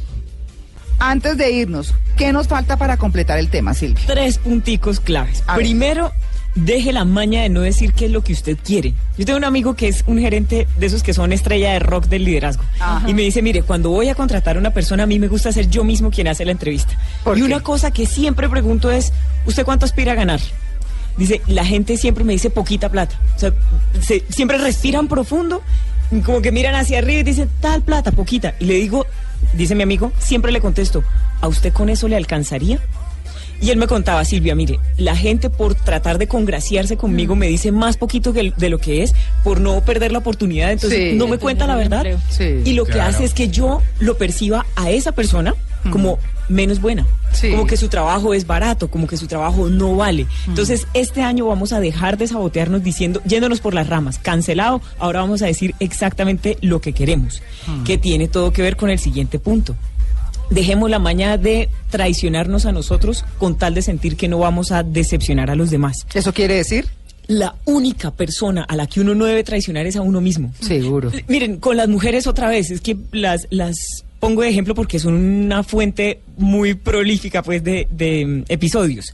Antes 0.97 1.37
de 1.37 1.51
irnos, 1.51 1.93
¿qué 2.17 2.31
nos 2.31 2.47
falta 2.47 2.77
para 2.77 2.97
completar 2.97 3.37
el 3.37 3.49
tema, 3.49 3.73
Silvia? 3.73 4.03
Tres 4.07 4.37
punticos 4.37 4.99
claves. 4.99 5.43
A 5.45 5.57
ver. 5.57 5.65
Primero, 5.65 6.11
deje 6.55 6.93
la 6.93 7.03
maña 7.05 7.41
de 7.41 7.49
no 7.49 7.61
decir 7.61 7.93
qué 7.93 8.05
es 8.05 8.11
lo 8.11 8.23
que 8.23 8.31
usted 8.33 8.57
quiere. 8.63 8.93
Yo 9.17 9.25
tengo 9.25 9.37
un 9.37 9.43
amigo 9.43 9.75
que 9.75 9.87
es 9.89 10.03
un 10.07 10.19
gerente 10.19 10.67
de 10.77 10.85
esos 10.85 11.03
que 11.03 11.13
son 11.13 11.33
estrella 11.33 11.73
de 11.73 11.79
rock 11.79 12.05
del 12.07 12.23
liderazgo. 12.23 12.63
Ajá. 12.79 13.09
Y 13.09 13.13
me 13.13 13.23
dice, 13.23 13.41
mire, 13.41 13.61
cuando 13.63 13.89
voy 13.89 14.07
a 14.09 14.15
contratar 14.15 14.55
a 14.55 14.59
una 14.59 14.71
persona, 14.71 15.03
a 15.03 15.05
mí 15.05 15.19
me 15.19 15.27
gusta 15.27 15.51
ser 15.51 15.69
yo 15.69 15.83
mismo 15.83 16.09
quien 16.11 16.27
hace 16.29 16.45
la 16.45 16.51
entrevista. 16.53 16.97
¿Por 17.23 17.37
y 17.37 17.41
qué? 17.41 17.45
una 17.45 17.59
cosa 17.59 17.91
que 17.91 18.05
siempre 18.05 18.47
pregunto 18.49 18.89
es, 18.89 19.11
¿usted 19.45 19.65
cuánto 19.65 19.85
aspira 19.85 20.13
a 20.13 20.15
ganar? 20.15 20.39
Dice, 21.17 21.41
la 21.47 21.65
gente 21.65 21.97
siempre 21.97 22.23
me 22.23 22.33
dice 22.33 22.49
poquita 22.49 22.89
plata. 22.89 23.19
O 23.35 23.39
sea, 23.39 23.53
se- 24.01 24.23
siempre 24.29 24.57
respiran 24.57 25.07
profundo, 25.07 25.61
como 26.25 26.41
que 26.41 26.51
miran 26.51 26.75
hacia 26.75 26.99
arriba 26.99 27.19
y 27.19 27.23
dicen, 27.23 27.49
tal 27.61 27.81
plata, 27.81 28.11
poquita. 28.11 28.55
Y 28.59 28.65
le 28.65 28.75
digo, 28.75 29.05
dice 29.53 29.75
mi 29.75 29.83
amigo, 29.83 30.11
siempre 30.19 30.51
le 30.51 30.61
contesto, 30.61 31.03
¿a 31.41 31.47
usted 31.47 31.73
con 31.73 31.89
eso 31.89 32.07
le 32.07 32.15
alcanzaría? 32.15 32.79
Y 33.65 33.71
él 33.71 33.77
me 33.77 33.87
contaba, 33.87 34.23
Silvia, 34.25 34.53
mire, 34.53 34.79
la 34.97 35.15
gente 35.15 35.49
por 35.49 35.73
tratar 35.73 36.19
de 36.19 36.27
congraciarse 36.27 36.97
conmigo 36.97 37.35
me 37.35 37.47
dice 37.47 37.71
más 37.71 37.97
poquito 37.97 38.31
que 38.31 38.41
el- 38.41 38.53
de 38.55 38.69
lo 38.69 38.77
que 38.77 39.01
es, 39.01 39.15
por 39.43 39.59
no 39.59 39.81
perder 39.81 40.11
la 40.11 40.19
oportunidad, 40.19 40.71
entonces 40.71 41.11
Sí. 41.13 41.17
no 41.17 41.27
me 41.27 41.39
cuenta 41.39 41.65
la 41.65 41.75
verdad. 41.75 42.05
Sí. 42.29 42.61
Y 42.63 42.73
lo 42.73 42.85
que 42.85 43.01
hace 43.01 43.23
es 43.23 43.33
que 43.33 43.49
yo 43.49 43.81
lo 43.99 44.17
perciba 44.17 44.67
a 44.75 44.91
esa 44.91 45.13
persona 45.13 45.55
como 45.91 46.19
menos 46.47 46.79
buena, 46.79 47.07
Sí. 47.31 47.49
como 47.49 47.65
que 47.65 47.75
su 47.77 47.89
trabajo 47.89 48.33
es 48.35 48.45
barato, 48.45 48.87
como 48.89 49.07
que 49.07 49.17
su 49.17 49.25
trabajo 49.25 49.67
no 49.67 49.95
vale. 49.95 50.27
Entonces, 50.47 50.85
este 50.93 51.23
año 51.23 51.47
vamos 51.47 51.73
a 51.73 51.79
dejar 51.79 52.17
de 52.19 52.27
sabotearnos 52.27 52.83
diciendo, 52.83 53.19
yéndonos 53.25 53.61
por 53.61 53.73
las 53.73 53.87
ramas, 53.87 54.19
cancelado, 54.19 54.79
ahora 54.99 55.21
vamos 55.21 55.41
a 55.41 55.47
decir 55.47 55.73
exactamente 55.79 56.57
lo 56.61 56.81
que 56.81 56.93
queremos, 56.93 57.41
que 57.83 57.97
tiene 57.97 58.27
todo 58.27 58.51
que 58.51 58.61
ver 58.61 58.75
con 58.77 58.91
el 58.91 58.99
siguiente 58.99 59.39
punto. 59.39 59.75
Dejemos 60.49 60.89
la 60.89 60.99
maña 60.99 61.37
de 61.37 61.69
traicionarnos 61.89 62.65
a 62.65 62.71
nosotros 62.71 63.25
con 63.37 63.57
tal 63.57 63.73
de 63.73 63.81
sentir 63.81 64.15
que 64.15 64.27
no 64.27 64.39
vamos 64.39 64.71
a 64.71 64.83
decepcionar 64.83 65.49
a 65.49 65.55
los 65.55 65.71
demás. 65.71 66.05
¿Eso 66.13 66.33
quiere 66.33 66.55
decir? 66.55 66.85
La 67.27 67.55
única 67.65 68.11
persona 68.11 68.63
a 68.63 68.75
la 68.75 68.85
que 68.85 69.01
uno 69.01 69.15
no 69.15 69.25
debe 69.25 69.43
traicionar 69.43 69.87
es 69.87 69.95
a 69.95 70.01
uno 70.01 70.21
mismo. 70.21 70.53
Seguro. 70.59 71.09
L- 71.11 71.25
Miren, 71.27 71.57
con 71.57 71.75
las 71.77 71.89
mujeres 71.89 72.27
otra 72.27 72.47
vez, 72.49 72.69
es 72.69 72.81
que 72.81 72.95
las, 73.11 73.47
las 73.49 73.75
pongo 74.19 74.43
de 74.43 74.49
ejemplo 74.49 74.75
porque 74.75 74.99
son 74.99 75.15
una 75.15 75.63
fuente 75.63 76.21
muy 76.37 76.75
prolífica 76.75 77.41
pues 77.41 77.63
de, 77.63 77.87
de, 77.89 78.25
mm, 78.25 78.43
episodios. 78.49 79.13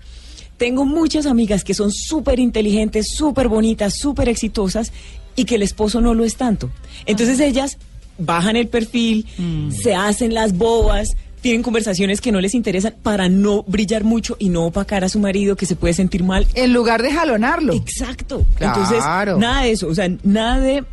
Tengo 0.58 0.84
muchas 0.86 1.26
amigas 1.26 1.64
que 1.64 1.74
son 1.74 1.92
súper 1.92 2.40
inteligentes, 2.40 3.14
súper 3.16 3.48
bonitas, 3.48 3.96
súper 3.98 4.28
exitosas 4.28 4.92
y 5.38 5.46
que 5.46 5.56
el 5.56 5.64
esposo 5.64 6.02
no 6.02 6.14
lo 6.14 6.26
es 6.26 6.36
tanto. 6.36 6.70
Entonces 7.06 7.40
ellas 7.40 7.78
bajan 8.18 8.56
el 8.56 8.68
perfil, 8.68 9.26
se 9.72 9.96
hacen 9.96 10.34
las 10.34 10.58
bobas, 10.58 11.16
tienen 11.42 11.64
conversaciones 11.64 12.22
que 12.22 12.32
no 12.32 12.40
les 12.40 12.54
interesan 12.54 12.94
para 13.02 13.28
no 13.28 13.64
brillar 13.64 14.04
mucho 14.04 14.36
y 14.40 14.50
no 14.50 14.66
opacar 14.66 15.04
a 15.04 15.10
su 15.10 15.20
marido 15.20 15.56
que 15.56 15.66
se 15.66 15.76
puede 15.76 15.94
sentir 15.94 16.24
mal 16.24 16.46
En 16.54 16.72
lugar 16.72 17.02
de 17.02 17.12
jalonarlo. 17.12 17.74
Exacto. 17.74 18.46
Claro. 18.56 18.82
Entonces, 18.82 19.04
nada 19.40 19.64
de 19.64 19.72
eso, 19.72 19.88
o 19.88 19.96
sea, 19.96 20.10
nada 20.24 20.60
de 20.60 20.84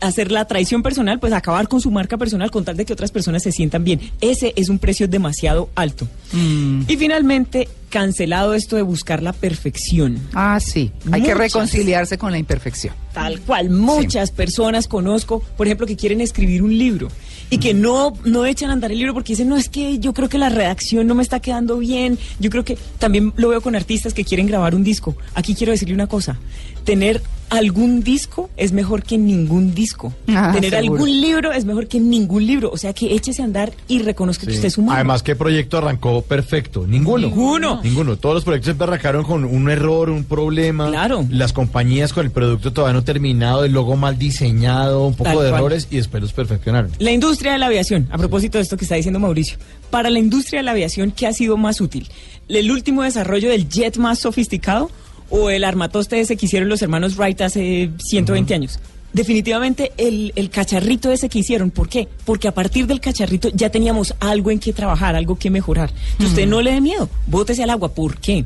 hacer 0.00 0.32
la 0.32 0.44
traición 0.46 0.82
personal, 0.82 1.18
pues 1.18 1.32
acabar 1.32 1.68
con 1.68 1.80
su 1.80 1.90
marca 1.90 2.16
personal 2.16 2.50
con 2.50 2.64
tal 2.64 2.76
de 2.76 2.84
que 2.84 2.92
otras 2.92 3.10
personas 3.10 3.42
se 3.42 3.52
sientan 3.52 3.84
bien. 3.84 4.00
Ese 4.20 4.52
es 4.56 4.68
un 4.68 4.78
precio 4.78 5.08
demasiado 5.08 5.70
alto. 5.74 6.08
Mm. 6.32 6.82
Y 6.88 6.96
finalmente, 6.96 7.68
cancelado 7.90 8.54
esto 8.54 8.76
de 8.76 8.82
buscar 8.82 9.22
la 9.22 9.32
perfección. 9.32 10.18
Ah, 10.34 10.58
sí. 10.60 10.90
Hay 11.12 11.22
que 11.22 11.34
reconciliarse 11.34 12.18
con 12.18 12.32
la 12.32 12.38
imperfección. 12.38 12.94
Tal 13.12 13.40
cual, 13.40 13.70
muchas 13.70 14.30
personas 14.30 14.88
conozco, 14.88 15.42
por 15.56 15.66
ejemplo, 15.66 15.86
que 15.86 15.96
quieren 15.96 16.20
escribir 16.20 16.62
un 16.62 16.76
libro 16.76 17.08
y 17.50 17.58
que 17.58 17.74
no, 17.74 18.12
no 18.24 18.44
echan 18.46 18.70
a 18.70 18.72
andar 18.72 18.90
el 18.92 18.98
libro 18.98 19.14
porque 19.14 19.32
dicen, 19.32 19.48
no, 19.48 19.56
es 19.56 19.68
que 19.68 19.98
yo 19.98 20.12
creo 20.12 20.28
que 20.28 20.38
la 20.38 20.48
redacción 20.48 21.06
no 21.06 21.14
me 21.14 21.22
está 21.22 21.40
quedando 21.40 21.78
bien. 21.78 22.18
Yo 22.38 22.50
creo 22.50 22.64
que 22.64 22.76
también 22.98 23.32
lo 23.36 23.48
veo 23.48 23.60
con 23.60 23.76
artistas 23.76 24.14
que 24.14 24.24
quieren 24.24 24.46
grabar 24.46 24.74
un 24.74 24.84
disco. 24.84 25.16
Aquí 25.34 25.54
quiero 25.54 25.72
decirle 25.72 25.94
una 25.94 26.06
cosa, 26.06 26.38
tener 26.84 27.22
algún 27.48 28.02
disco 28.02 28.50
es 28.56 28.72
mejor 28.72 29.02
que 29.04 29.18
ningún 29.18 29.72
disco. 29.74 30.12
Ah, 30.28 30.50
tener 30.52 30.70
seguro. 30.72 30.94
algún 30.94 31.20
libro 31.20 31.52
es 31.52 31.64
mejor 31.64 31.86
que 31.86 32.00
ningún 32.00 32.44
libro. 32.44 32.70
O 32.72 32.76
sea, 32.76 32.92
que 32.92 33.14
échese 33.14 33.42
a 33.42 33.44
andar 33.44 33.72
y 33.86 34.00
reconozca 34.00 34.46
que 34.46 34.52
usted 34.52 34.66
es 34.66 34.78
humano. 34.78 34.94
Además, 34.96 35.22
¿qué 35.22 35.36
proyecto 35.36 35.78
arrancó 35.78 36.22
perfecto? 36.22 36.86
Ninguno. 36.86 37.28
Ninguno. 37.28 37.80
Ninguno. 37.82 38.16
Todos 38.16 38.34
los 38.34 38.44
proyectos 38.44 38.66
siempre 38.66 38.88
arrancaron 38.88 39.24
con 39.24 39.44
un 39.44 39.70
error, 39.70 40.10
un 40.10 40.24
problema. 40.24 40.88
Claro. 40.88 41.24
Las 41.30 41.52
compañías 41.52 42.12
con 42.12 42.24
el 42.26 42.32
producto 42.32 42.72
todavía 42.72 42.94
no 42.94 43.04
terminado, 43.04 43.64
el 43.64 43.72
logo 43.72 43.96
mal 43.96 44.18
diseñado, 44.18 45.06
un 45.06 45.14
poco 45.14 45.30
Tal 45.30 45.44
de 45.44 45.50
cual. 45.50 45.60
errores 45.60 45.88
y 45.90 45.96
después 45.98 46.22
los 46.22 46.32
perfeccionaron. 46.32 46.90
La 46.98 47.12
industria 47.12 47.35
de 47.36 47.58
la 47.58 47.66
aviación, 47.66 48.08
a 48.10 48.18
propósito 48.18 48.58
de 48.58 48.62
esto 48.62 48.76
que 48.76 48.84
está 48.84 48.94
diciendo 48.94 49.18
Mauricio, 49.20 49.58
para 49.90 50.10
la 50.10 50.18
industria 50.18 50.60
de 50.60 50.64
la 50.64 50.72
aviación, 50.72 51.10
¿qué 51.12 51.26
ha 51.26 51.32
sido 51.32 51.56
más 51.56 51.80
útil? 51.80 52.08
¿El 52.48 52.70
último 52.70 53.02
desarrollo 53.02 53.50
del 53.50 53.68
jet 53.68 53.96
más 53.96 54.20
sofisticado 54.20 54.90
o 55.30 55.50
el 55.50 55.64
armatoste 55.64 56.20
ese 56.20 56.36
que 56.36 56.46
hicieron 56.46 56.68
los 56.68 56.82
hermanos 56.82 57.16
Wright 57.16 57.40
hace 57.40 57.90
120 57.98 58.54
años? 58.54 58.78
Definitivamente 59.12 59.92
el, 59.96 60.32
el 60.36 60.50
cacharrito 60.50 61.10
ese 61.10 61.28
que 61.28 61.38
hicieron. 61.38 61.70
¿Por 61.70 61.88
qué? 61.88 62.06
Porque 62.24 62.48
a 62.48 62.52
partir 62.52 62.86
del 62.86 63.00
cacharrito 63.00 63.48
ya 63.48 63.70
teníamos 63.70 64.14
algo 64.20 64.50
en 64.50 64.58
que 64.58 64.72
trabajar, 64.72 65.16
algo 65.16 65.36
que 65.36 65.48
mejorar. 65.48 65.90
Entonces, 66.12 66.30
usted 66.30 66.46
no 66.46 66.60
le 66.60 66.72
dé 66.72 66.80
miedo, 66.80 67.08
bótese 67.26 67.62
al 67.62 67.70
agua. 67.70 67.94
¿Por 67.94 68.18
qué? 68.18 68.44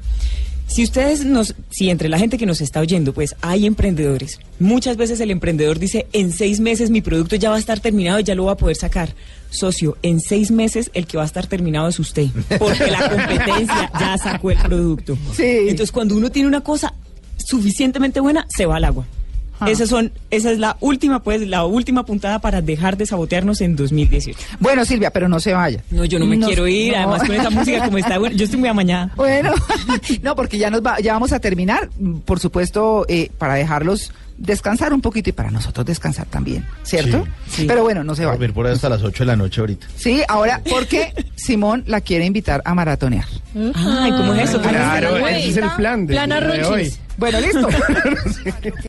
Si 0.71 0.85
ustedes 0.85 1.25
nos, 1.25 1.57
si 1.69 1.91
entre 1.91 2.09
la 2.09 2.17
gente 2.17 2.39
que 2.39 2.47
nos 2.47 2.61
está 2.61 2.79
oyendo, 2.79 3.13
pues 3.13 3.35
hay 3.41 3.67
emprendedores, 3.67 4.39
muchas 4.61 4.97
veces 4.97 5.19
el 5.19 5.33
emprendedor 5.33 5.81
dice, 5.81 6.07
en 6.13 6.31
seis 6.31 6.61
meses 6.61 6.91
mi 6.91 7.01
producto 7.01 7.35
ya 7.35 7.51
va 7.51 7.57
a 7.57 7.59
estar 7.59 7.81
terminado 7.81 8.21
y 8.21 8.23
ya 8.23 8.37
lo 8.37 8.45
va 8.45 8.53
a 8.53 8.57
poder 8.57 8.77
sacar. 8.77 9.13
Socio, 9.51 9.99
en 10.03 10.21
seis 10.21 10.53
meses 10.53 10.93
el 10.95 11.09
que 11.09 11.17
va 11.17 11.25
a 11.25 11.27
estar 11.27 11.49
terminado 11.49 11.89
es 11.89 11.99
usted, 11.99 12.29
porque 12.61 12.89
la 12.89 13.11
competencia 13.11 13.91
ya 13.99 14.17
sacó 14.17 14.53
el 14.53 14.59
producto. 14.59 15.19
Sí. 15.35 15.43
Entonces, 15.43 15.91
cuando 15.91 16.15
uno 16.15 16.31
tiene 16.31 16.47
una 16.47 16.61
cosa 16.61 16.95
suficientemente 17.37 18.21
buena, 18.21 18.47
se 18.49 18.65
va 18.65 18.77
al 18.77 18.85
agua. 18.85 19.09
Ah. 19.61 19.71
Esas 19.71 19.89
son, 19.91 20.11
esa 20.31 20.51
es 20.51 20.59
la 20.59 20.77
última, 20.81 21.23
pues, 21.23 21.47
la 21.47 21.65
última 21.67 22.05
puntada 22.05 22.39
para 22.39 22.63
dejar 22.63 22.97
de 22.97 23.07
sabotearnos 23.07 23.61
en 23.61 23.77
2018. 23.77 24.39
Bueno, 24.59 24.85
Silvia, 24.85 25.11
pero 25.11 25.29
no 25.29 25.39
se 25.41 25.53
vaya. 25.53 25.83
No, 25.91 26.05
yo 26.05 26.19
no 26.19 26.27
me 26.27 26.37
No, 26.37 26.47
quiero 26.47 26.67
ir, 26.67 26.93
no. 26.93 26.99
además 26.99 27.23
con 27.27 27.35
esa 27.37 27.51
música 27.51 27.85
como 27.85 27.99
está, 27.99 28.19
bueno, 28.19 28.35
yo 28.37 28.45
estoy 28.45 28.59
muy 28.59 28.69
amañada. 28.69 29.13
Bueno, 29.17 29.53
no, 30.23 30.35
porque 30.35 30.59
ya 30.59 30.71
nos 30.71 30.81
va, 30.85 30.99
ya 31.01 31.13
vamos 31.13 31.33
a 31.33 31.41
terminar. 31.41 31.89
Por 32.25 32.41
supuesto, 32.41 33.05
eh, 33.09 33.31
para 33.39 33.55
dejarlos 33.55 34.13
descansar 34.39 34.95
un 34.95 35.03
poquito 35.03 35.29
y 35.29 35.33
para 35.35 35.51
nosotros 35.51 35.85
descansar 35.85 36.25
también, 36.25 36.65
¿cierto? 36.83 37.27
Sí. 37.47 37.67
Pero 37.69 37.83
bueno, 37.83 38.03
no 38.03 38.15
se 38.15 38.25
vaya. 38.25 38.39
Dormir 38.39 38.55
por 38.55 38.67
ahí 38.67 38.73
hasta 38.73 38.89
las 38.89 39.03
8 39.03 39.25
de 39.25 39.27
la 39.27 39.37
noche 39.37 39.61
ahorita. 39.61 39.87
Sí, 39.97 40.23
ahora, 40.29 40.63
porque 40.71 41.13
Simón 41.37 41.85
la 41.87 42.01
quiere 42.01 42.25
invitar 42.25 42.63
a 42.65 42.75
maratonear. 42.75 43.27
Ay, 43.75 44.11
¿cómo 44.13 44.33
es 44.33 44.49
eso? 44.49 44.63
Claro, 44.63 45.19
ese 45.27 45.51
es 45.51 45.57
el 45.59 45.71
plan 45.77 46.07
de- 46.07 46.15
Plan 46.15 46.31
de 46.31 46.37
hoy. 46.37 46.59
Arrochis. 46.63 46.99
Bueno, 47.19 47.39
listo. 47.43 47.69